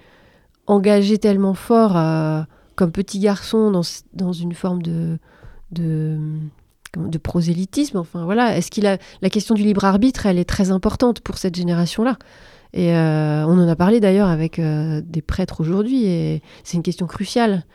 engagé 0.67 1.17
tellement 1.17 1.53
fort 1.53 1.97
euh, 1.97 2.41
comme 2.75 2.91
petit 2.91 3.19
garçon 3.19 3.71
dans, 3.71 3.83
dans 4.13 4.31
une 4.31 4.53
forme 4.53 4.81
de, 4.81 5.19
de 5.71 6.17
de 6.97 7.17
prosélytisme. 7.17 7.97
Enfin 7.97 8.23
voilà, 8.23 8.55
est-ce 8.57 8.69
qu'il 8.69 8.85
a 8.85 8.97
la 9.21 9.29
question 9.29 9.55
du 9.55 9.63
libre 9.63 9.83
arbitre, 9.85 10.25
elle 10.25 10.37
est 10.37 10.47
très 10.47 10.71
importante 10.71 11.21
pour 11.21 11.37
cette 11.37 11.55
génération-là. 11.55 12.17
Et 12.73 12.91
on 12.91 13.59
en 13.59 13.67
a 13.67 13.75
parlé 13.75 13.99
d'ailleurs 13.99 14.29
avec 14.29 14.59
des 14.59 15.21
prêtres 15.21 15.61
aujourd'hui, 15.61 16.05
et 16.05 16.41
c'est 16.63 16.75
une 16.77 16.83
question 16.83 17.05
cruciale. 17.05 17.65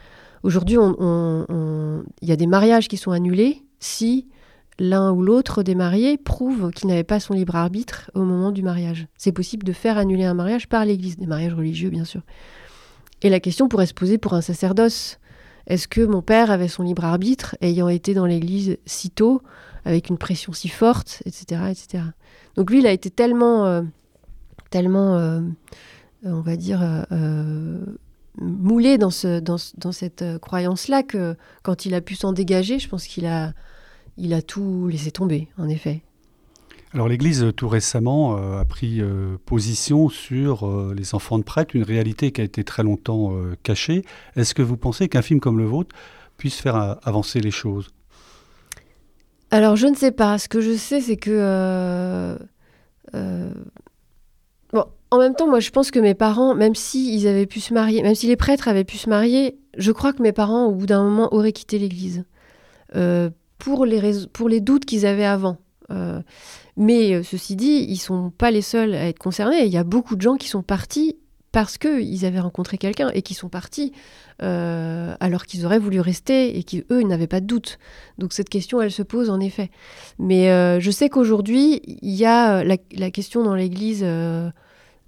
Aujourd'hui, 0.43 0.77
il 0.77 2.29
y 2.29 2.33
a 2.33 2.37
des 2.37 2.47
mariages 2.47 2.89
qui 2.89 2.97
sont 2.97 3.13
annulés 3.13 3.63
si 3.79 4.27
l'un 4.79 5.13
ou 5.13 5.23
l'autre 5.23 5.63
des 5.63 5.75
mariés 5.75 6.17
prouve 6.17 6.71
qu'il 6.71 6.89
n'avait 6.89 7.05
pas 7.05 7.21
son 7.21 7.35
libre 7.35 7.57
arbitre 7.57 8.11
au 8.15 8.23
moment 8.23 8.51
du 8.51 8.63
mariage. 8.63 9.07
C'est 9.17 9.33
possible 9.33 9.65
de 9.65 9.73
faire 9.73 9.99
annuler 9.99 10.25
un 10.25 10.35
mariage 10.35 10.69
par 10.69 10.85
l'Église, 10.85 11.17
des 11.17 11.27
mariages 11.27 11.55
religieux 11.55 11.91
bien 11.91 12.05
sûr. 12.05 12.23
Et 13.23 13.31
la 13.31 13.41
question 13.41 13.69
pourrait 13.69 13.87
se 13.87 13.95
poser 13.95 14.19
pour 14.19 14.35
un 14.35 14.41
sacerdoce. 14.41 15.19
Est-ce 15.67 15.89
que 15.89 16.01
mon 16.01 16.23
père 16.23 16.51
avait 16.51 16.69
son 16.69 16.85
libre 16.85 17.05
arbitre 17.05 17.57
ayant 17.61 17.89
été 17.89 18.15
dans 18.15 18.27
l'Église 18.27 18.79
si 18.87 19.11
tôt, 19.11 19.43
avec 19.85 20.09
une 20.09 20.19
pression 20.19 20.53
si 20.53 20.69
forte, 20.69 21.23
etc. 21.27 21.63
etc. 21.71 22.05
Donc 22.55 22.71
lui, 22.71 22.79
il 22.79 22.87
a 22.87 22.93
été 22.93 23.11
tellement, 23.11 23.67
euh, 23.67 23.83
tellement 24.71 25.17
euh, 25.17 25.41
on 26.25 26.41
va 26.41 26.57
dire, 26.57 26.81
euh, 27.13 27.79
moulé 28.41 28.99
dans, 28.99 29.11
ce, 29.11 29.41
dans, 29.41 29.57
dans 29.77 29.93
cette 29.93 30.25
croyance-là 30.41 31.03
que 31.03 31.37
quand 31.63 31.87
il 31.87 31.95
a 31.95 32.01
pu 32.01 32.15
s'en 32.15 32.33
dégager, 32.33 32.79
je 32.79 32.89
pense 32.89 33.07
qu'il 33.07 33.27
a 33.27 33.53
il 34.19 34.35
a 34.35 34.43
tout 34.43 34.89
laissé 34.89 35.11
tomber, 35.11 35.49
en 35.59 35.69
effet. 35.69 36.03
Alors 36.93 37.09
l'Église, 37.09 37.53
tout 37.55 37.69
récemment, 37.69 38.39
euh, 38.39 38.59
a 38.59 38.65
pris 38.65 39.01
euh, 39.01 39.37
position 39.45 40.09
sur 40.09 40.67
euh, 40.67 40.95
les 40.97 41.15
enfants 41.15 41.39
de 41.39 41.45
prêtres, 41.45 41.77
une 41.77 41.83
réalité 41.83 42.33
qui 42.33 42.41
a 42.41 42.45
été 42.45 42.65
très 42.65 42.83
longtemps 42.83 43.35
cachée. 43.63 44.05
Est-ce 44.37 44.55
que 44.55 44.63
vous 44.63 44.77
pensez 44.77 45.09
qu'un 45.09 45.23
film 45.23 45.39
comme 45.41 45.59
le 45.59 45.67
vôtre 45.67 45.95
puisse 46.37 46.57
faire 46.57 46.99
avancer 47.03 47.41
les 47.41 47.51
choses? 47.51 47.91
Alors 49.51 49.77
je 49.77 49.87
ne 49.87 49.95
sais 49.95 50.13
pas. 50.13 50.39
Ce 50.39 50.49
que 50.49 50.61
je 50.61 50.77
sais, 50.77 51.01
c'est 51.01 51.17
que... 51.17 52.37
En 55.11 55.19
même 55.19 55.35
temps, 55.35 55.49
moi 55.49 55.61
je 55.61 55.71
pense 55.71 55.91
que 55.91 55.99
mes 55.99 56.15
parents, 56.15 56.55
même 56.55 56.75
s'ils 56.75 57.27
avaient 57.27 57.47
pu 57.47 57.61
se 57.61 57.73
marier, 57.73 58.03
même 58.03 58.15
si 58.15 58.27
les 58.27 58.37
prêtres 58.37 58.69
avaient 58.69 58.85
pu 58.85 58.99
se 58.99 59.09
marier, 59.09 59.59
je 59.77 59.93
crois 59.93 60.13
que 60.13 60.23
mes 60.23 60.33
parents, 60.33 60.67
au 60.67 60.73
bout 60.73 60.87
d'un 60.87 61.03
moment, 61.03 61.33
auraient 61.33 61.53
quitté 61.53 61.79
l'Église 61.79 62.25
pour 63.59 63.85
les, 63.85 64.27
pour 64.33 64.49
les 64.49 64.61
doutes 64.61 64.85
qu'ils 64.85 65.07
avaient 65.07 65.25
avant. 65.25 65.59
Euh, 65.91 66.21
mais 66.77 67.15
euh, 67.15 67.23
ceci 67.23 67.57
dit, 67.57 67.87
ils 67.89 67.97
sont 67.97 68.31
pas 68.31 68.51
les 68.51 68.63
seuls 68.63 68.95
à 68.95 69.09
être 69.09 69.19
concernés. 69.19 69.65
Il 69.65 69.73
y 69.73 69.77
a 69.77 69.85
beaucoup 69.85 70.17
de 70.17 70.23
gens 70.23 70.37
qui 70.37 70.49
sont 70.49 70.63
partis 70.63 71.17
parce 71.51 71.79
qu'ils 71.79 72.27
avaient 72.27 72.41
rencontré 72.41 72.77
quelqu'un 72.77 73.11
et 73.15 73.23
qui 73.23 73.33
sont 73.33 73.49
partis 73.49 73.93
euh, 74.43 75.15
alors 75.19 75.47
qu'ils 75.47 75.65
auraient 75.65 75.79
voulu 75.79 75.99
rester 75.99 76.59
et 76.59 76.63
qu'eux, 76.63 77.01
ils 77.01 77.07
n'avaient 77.07 77.27
pas 77.27 77.41
de 77.41 77.47
doute. 77.47 77.79
Donc 78.19 78.33
cette 78.33 78.51
question, 78.51 78.83
elle 78.83 78.93
se 78.93 79.03
pose 79.03 79.31
en 79.31 79.41
effet. 79.41 79.71
Mais 80.19 80.47
je 80.79 80.91
sais 80.91 81.09
qu'aujourd'hui, 81.09 81.81
il 81.87 82.15
y 82.15 82.27
a 82.27 82.63
la 82.65 83.11
question 83.11 83.43
dans 83.43 83.55
l'Église 83.55 84.05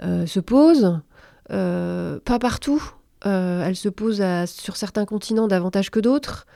se 0.00 0.40
pose, 0.40 1.00
pas 1.48 2.38
partout. 2.40 2.82
elle 3.24 3.76
se 3.76 3.88
pose 3.88 4.22
sur 4.46 4.76
certains 4.76 5.04
continents 5.04 5.48
davantage 5.48 5.90
que 5.90 6.00
d'autres. 6.00 6.46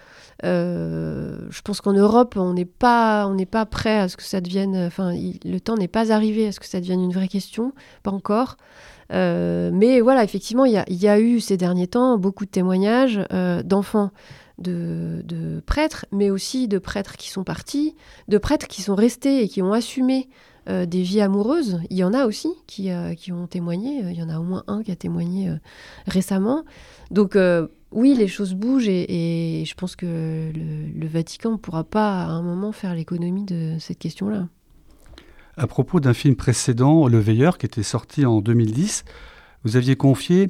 Euh, 0.43 1.39
je 1.51 1.63
pense 1.63 1.81
qu'en 1.81 1.93
Europe, 1.93 2.35
on 2.37 2.55
n'est 2.55 2.65
pas, 2.65 3.27
on 3.27 3.35
n'est 3.35 3.47
pas 3.47 3.67
prêt 3.67 3.99
à 3.99 4.09
ce 4.09 4.17
que 4.17 4.23
ça 4.23 4.41
devienne. 4.41 4.77
Enfin, 4.77 5.13
le 5.15 5.59
temps 5.59 5.77
n'est 5.77 5.89
pas 5.89 6.13
arrivé 6.13 6.49
à 6.49 6.53
ce 6.53 6.61
que 6.61 6.67
ça 6.67 6.81
devienne 6.81 7.03
une 7.03 7.13
vraie 7.13 7.29
question, 7.29 7.73
pas 8.03 8.11
encore. 8.11 8.57
Euh, 9.13 9.71
mais 9.73 10.01
voilà, 10.01 10.25
effectivement, 10.25 10.65
il 10.65 10.73
y, 10.73 11.09
a, 11.09 11.21
eu 11.21 11.41
ces 11.41 11.57
derniers 11.57 11.87
temps 11.87 12.19
beaucoup 12.19 12.47
de 12.47 12.51
témoignages 12.51 13.21
euh, 13.33 13.63
d'enfants 13.63 14.11
de, 14.59 15.23
de, 15.25 15.61
prêtres, 15.61 16.07
mais 16.11 16.31
aussi 16.31 16.69
de 16.69 16.79
prêtres 16.79 17.17
qui 17.17 17.31
sont 17.31 17.45
partis, 17.45 17.95
de 18.29 18.39
prêtres 18.39 18.67
qui 18.67 18.83
sont 18.83 18.95
restés 18.95 19.43
et 19.43 19.49
qui 19.49 19.63
ont 19.63 19.73
assumé 19.73 20.29
des 20.67 21.03
vies 21.03 21.21
amoureuses. 21.21 21.81
Il 21.91 21.97
y 21.97 22.05
en 22.05 22.15
a 22.15 22.27
aussi 22.27 22.49
qui, 22.67 22.91
qui, 23.17 23.33
ont 23.33 23.47
témoigné. 23.47 24.01
Il 24.11 24.19
y 24.19 24.23
en 24.23 24.29
a 24.29 24.39
au 24.39 24.43
moins 24.43 24.65
un 24.67 24.83
qui 24.83 24.91
a 24.91 24.97
témoigné 24.97 25.51
récemment. 26.07 26.65
Donc 27.11 27.37
oui, 27.95 28.15
les 28.15 28.27
choses 28.27 28.55
bougent 28.55 28.89
et, 28.89 29.63
je 29.65 29.75
pense 29.75 29.95
que 29.95 30.51
le, 30.53 31.07
Vatican 31.07 31.53
ne 31.53 31.57
pourra 31.57 31.85
pas 31.85 32.23
à 32.23 32.27
un 32.27 32.43
moment 32.43 32.73
faire 32.73 32.93
l'économie 32.93 33.45
de 33.45 33.77
cette 33.79 34.01
question-là. 34.01 34.49
À 35.57 35.69
propos 35.69 36.01
d'un 36.01 36.13
film 36.13 36.35
précédent, 36.35 37.07
Le 37.07 37.19
Veilleur, 37.19 37.57
qui 37.57 37.67
était 37.67 37.85
sorti 37.85 38.27
en 38.27 38.41
2010, 38.41 39.05
vous 39.63 39.77
aviez 39.77 39.95
confié 39.95 40.49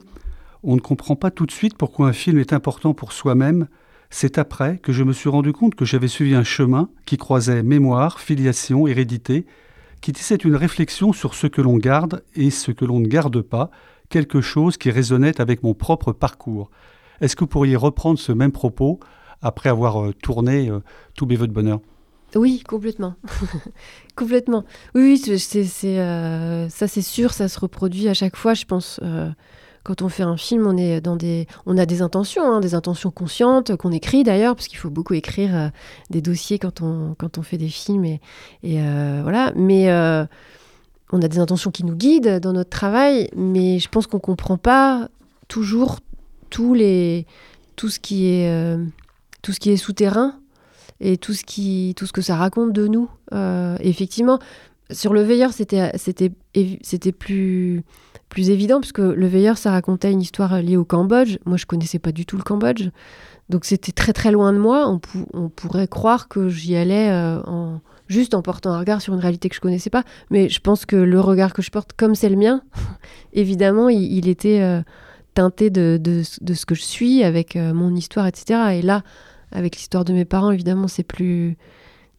On 0.62 0.74
ne 0.74 0.80
comprend 0.80 1.16
pas 1.16 1.30
tout 1.30 1.44
de 1.44 1.52
suite 1.52 1.76
pourquoi 1.76 2.08
un 2.08 2.14
film 2.14 2.38
est 2.38 2.54
important 2.54 2.94
pour 2.94 3.12
soi-même. 3.12 3.68
C'est 4.08 4.38
après 4.38 4.78
que 4.78 4.92
je 4.92 5.04
me 5.04 5.12
suis 5.12 5.28
rendu 5.28 5.52
compte 5.52 5.74
que 5.74 5.84
j'avais 5.84 6.08
suivi 6.08 6.34
un 6.34 6.44
chemin 6.44 6.88
qui 7.04 7.18
croisait 7.18 7.62
mémoire, 7.62 8.20
filiation, 8.20 8.86
hérédité, 8.86 9.44
tissait 10.12 10.36
une 10.36 10.56
réflexion 10.56 11.12
sur 11.12 11.34
ce 11.34 11.46
que 11.46 11.60
l'on 11.60 11.76
garde 11.76 12.22
et 12.34 12.50
ce 12.50 12.72
que 12.72 12.84
l'on 12.84 13.00
ne 13.00 13.06
garde 13.06 13.40
pas, 13.40 13.70
quelque 14.08 14.40
chose 14.40 14.76
qui 14.76 14.90
résonnait 14.90 15.40
avec 15.40 15.62
mon 15.62 15.74
propre 15.74 16.12
parcours. 16.12 16.70
Est-ce 17.20 17.36
que 17.36 17.40
vous 17.40 17.48
pourriez 17.48 17.76
reprendre 17.76 18.18
ce 18.18 18.32
même 18.32 18.52
propos 18.52 19.00
après 19.42 19.68
avoir 19.68 20.02
euh, 20.02 20.12
tourné 20.12 20.68
euh, 20.68 20.80
Tous 21.14 21.26
mes 21.26 21.36
voeux 21.36 21.46
de 21.46 21.52
bonheur? 21.52 21.80
Oui, 22.34 22.62
complètement. 22.66 23.14
complètement. 24.16 24.64
Oui, 24.94 25.18
c'est, 25.18 25.98
euh, 25.98 26.68
ça 26.68 26.88
c'est 26.88 27.02
sûr, 27.02 27.32
ça 27.32 27.48
se 27.48 27.60
reproduit 27.60 28.08
à 28.08 28.14
chaque 28.14 28.36
fois, 28.36 28.54
je 28.54 28.64
pense. 28.64 29.00
Quand 29.84 30.02
on 30.02 30.08
fait 30.08 30.22
un 30.24 30.36
film, 30.36 30.66
on, 30.66 30.76
est 30.76 31.00
dans 31.00 31.16
des, 31.16 31.46
on 31.66 31.78
a 31.78 31.86
des 31.86 32.02
intentions, 32.02 32.42
hein, 32.42 32.60
des 32.60 32.74
intentions 32.74 33.10
conscientes, 33.10 33.76
qu'on 33.76 33.92
écrit 33.92 34.24
d'ailleurs, 34.24 34.56
parce 34.56 34.66
qu'il 34.66 34.78
faut 34.78 34.90
beaucoup 34.90 35.14
écrire 35.14 35.70
des 36.10 36.20
dossiers 36.20 36.58
quand 36.58 36.82
on, 36.82 37.14
quand 37.16 37.38
on 37.38 37.42
fait 37.42 37.58
des 37.58 37.68
films. 37.68 38.04
Et, 38.04 38.20
et 38.62 38.80
voilà. 39.22 39.52
Mais 39.54 39.88
on 41.12 41.22
a 41.22 41.28
des 41.28 41.38
intentions 41.38 41.70
qui 41.70 41.84
nous 41.84 41.94
guident 41.94 42.40
dans 42.40 42.52
notre 42.52 42.70
travail, 42.70 43.28
mais 43.36 43.78
je 43.78 43.88
pense 43.88 44.06
qu'on 44.06 44.16
ne 44.16 44.22
comprend 44.22 44.56
pas 44.56 45.08
toujours 45.48 46.00
les, 46.74 47.26
tout, 47.76 47.88
ce 47.88 47.98
qui 47.98 48.26
est, 48.28 48.48
euh, 48.48 48.84
tout 49.42 49.52
ce 49.52 49.60
qui 49.60 49.70
est 49.70 49.76
souterrain 49.76 50.34
et 51.00 51.16
tout 51.16 51.32
ce, 51.34 51.44
qui, 51.44 51.94
tout 51.96 52.06
ce 52.06 52.12
que 52.12 52.22
ça 52.22 52.36
raconte 52.36 52.72
de 52.72 52.86
nous. 52.86 53.10
Euh, 53.32 53.76
effectivement, 53.80 54.38
sur 54.90 55.12
le 55.12 55.22
veilleur, 55.22 55.52
c'était, 55.52 55.92
plus, 57.12 57.82
plus 58.28 58.50
évident, 58.50 58.80
parce 58.80 58.92
que 58.92 59.02
le 59.02 59.26
veilleur, 59.26 59.58
ça 59.58 59.70
racontait 59.70 60.12
une 60.12 60.20
histoire 60.20 60.60
liée 60.60 60.76
au 60.76 60.84
Cambodge. 60.84 61.38
Moi, 61.46 61.56
je 61.56 61.66
connaissais 61.66 61.98
pas 61.98 62.12
du 62.12 62.26
tout 62.26 62.36
le 62.36 62.42
Cambodge. 62.42 62.88
Donc 63.50 63.66
c'était 63.66 63.92
très 63.92 64.14
très 64.14 64.30
loin 64.30 64.54
de 64.54 64.58
moi. 64.58 64.88
On, 64.88 65.00
on 65.34 65.48
pourrait 65.50 65.88
croire 65.88 66.28
que 66.28 66.48
j'y 66.48 66.76
allais 66.76 67.10
euh, 67.10 67.42
en, 67.42 67.80
juste 68.08 68.32
en 68.32 68.40
portant 68.40 68.72
un 68.72 68.78
regard 68.78 69.02
sur 69.02 69.12
une 69.12 69.20
réalité 69.20 69.50
que 69.50 69.54
je 69.54 69.60
connaissais 69.60 69.90
pas. 69.90 70.04
Mais 70.30 70.48
je 70.48 70.60
pense 70.60 70.86
que 70.86 70.96
le 70.96 71.20
regard 71.20 71.52
que 71.52 71.60
je 71.60 71.70
porte, 71.70 71.92
comme 71.94 72.14
c'est 72.14 72.30
le 72.30 72.36
mien, 72.36 72.62
évidemment, 73.32 73.88
il, 73.88 74.28
était 74.28 74.82
teinté 75.34 75.70
de, 75.70 75.98
de, 76.00 76.22
ce 76.54 76.66
que 76.66 76.74
je 76.74 76.82
suis, 76.82 77.22
avec 77.22 77.56
euh, 77.56 77.74
mon 77.74 77.94
histoire, 77.94 78.26
etc. 78.26 78.78
Et 78.78 78.82
là, 78.82 79.02
avec 79.52 79.76
l'histoire 79.76 80.04
de 80.04 80.12
mes 80.12 80.24
parents, 80.24 80.50
évidemment, 80.50 80.88
c'est 80.88 81.02
plus, 81.02 81.56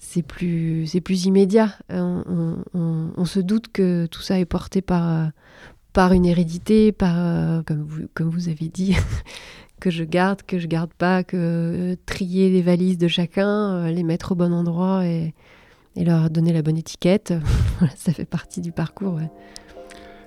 c'est 0.05 0.21
plus, 0.21 0.87
c'est 0.87 1.01
plus 1.01 1.25
immédiat. 1.25 1.75
On, 1.89 2.63
on, 2.73 3.25
se 3.25 3.39
doute 3.39 3.69
que 3.71 4.05
tout 4.05 4.21
ça 4.21 4.39
est 4.39 4.45
porté 4.45 4.81
par, 4.81 5.09
euh, 5.09 5.25
par 5.93 6.13
une 6.13 6.25
hérédité, 6.25 6.91
par, 6.91 7.15
euh, 7.17 7.63
comme, 7.63 7.83
vous, 7.83 8.03
comme 8.13 8.29
vous 8.29 8.47
avez 8.47 8.69
dit, 8.69 8.95
que 9.79 9.89
je 9.89 10.03
garde, 10.03 10.43
que 10.43 10.59
je 10.59 10.67
garde 10.67 10.93
pas, 10.93 11.23
que 11.23 11.97
trier 12.05 12.49
les 12.49 12.61
valises 12.61 12.97
de 12.97 13.07
chacun, 13.07 13.89
les 13.89 14.03
mettre 14.03 14.33
au 14.33 14.35
bon 14.35 14.53
endroit 14.53 15.05
et, 15.05 15.33
leur 15.97 16.29
donner 16.29 16.53
la 16.53 16.61
bonne 16.61 16.77
étiquette. 16.77 17.33
ça 17.95 18.13
fait 18.13 18.25
partie 18.25 18.61
du 18.61 18.71
parcours. 18.71 19.19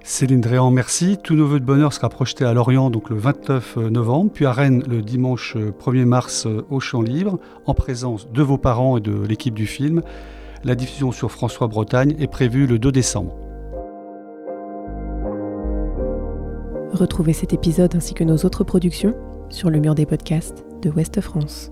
Céline 0.02 0.40
Dréan, 0.40 0.70
merci. 0.70 1.18
Tous 1.22 1.34
nos 1.34 1.46
voeux 1.46 1.60
de 1.60 1.64
bonheur 1.64 1.92
sera 1.92 2.08
projeté 2.08 2.44
à 2.44 2.54
Lorient 2.54 2.90
donc 2.90 3.10
le 3.10 3.16
29 3.16 3.76
novembre, 3.76 4.30
puis 4.32 4.46
à 4.46 4.52
Rennes 4.52 4.82
le 4.88 5.02
dimanche 5.02 5.56
1er 5.56 6.04
mars 6.04 6.46
au 6.70 6.80
Champ 6.80 7.02
Libre, 7.02 7.38
en 7.66 7.74
présence 7.74 8.30
de 8.30 8.42
vos 8.42 8.58
parents 8.58 8.96
et 8.96 9.00
de 9.00 9.26
l'équipe 9.26 9.54
du 9.54 9.66
film. 9.66 10.02
La 10.64 10.74
diffusion 10.74 11.12
sur 11.12 11.30
François 11.30 11.68
Bretagne 11.68 12.16
est 12.18 12.26
prévue 12.26 12.66
le 12.66 12.78
2 12.78 12.90
décembre. 12.90 13.36
Retrouvez 16.92 17.32
cet 17.32 17.52
épisode 17.52 17.94
ainsi 17.94 18.14
que 18.14 18.24
nos 18.24 18.38
autres 18.38 18.64
productions 18.64 19.14
sur 19.50 19.70
le 19.70 19.78
mur 19.78 19.94
des 19.94 20.06
podcasts 20.06 20.64
de 20.82 20.90
Ouest 20.90 21.20
France. 21.20 21.70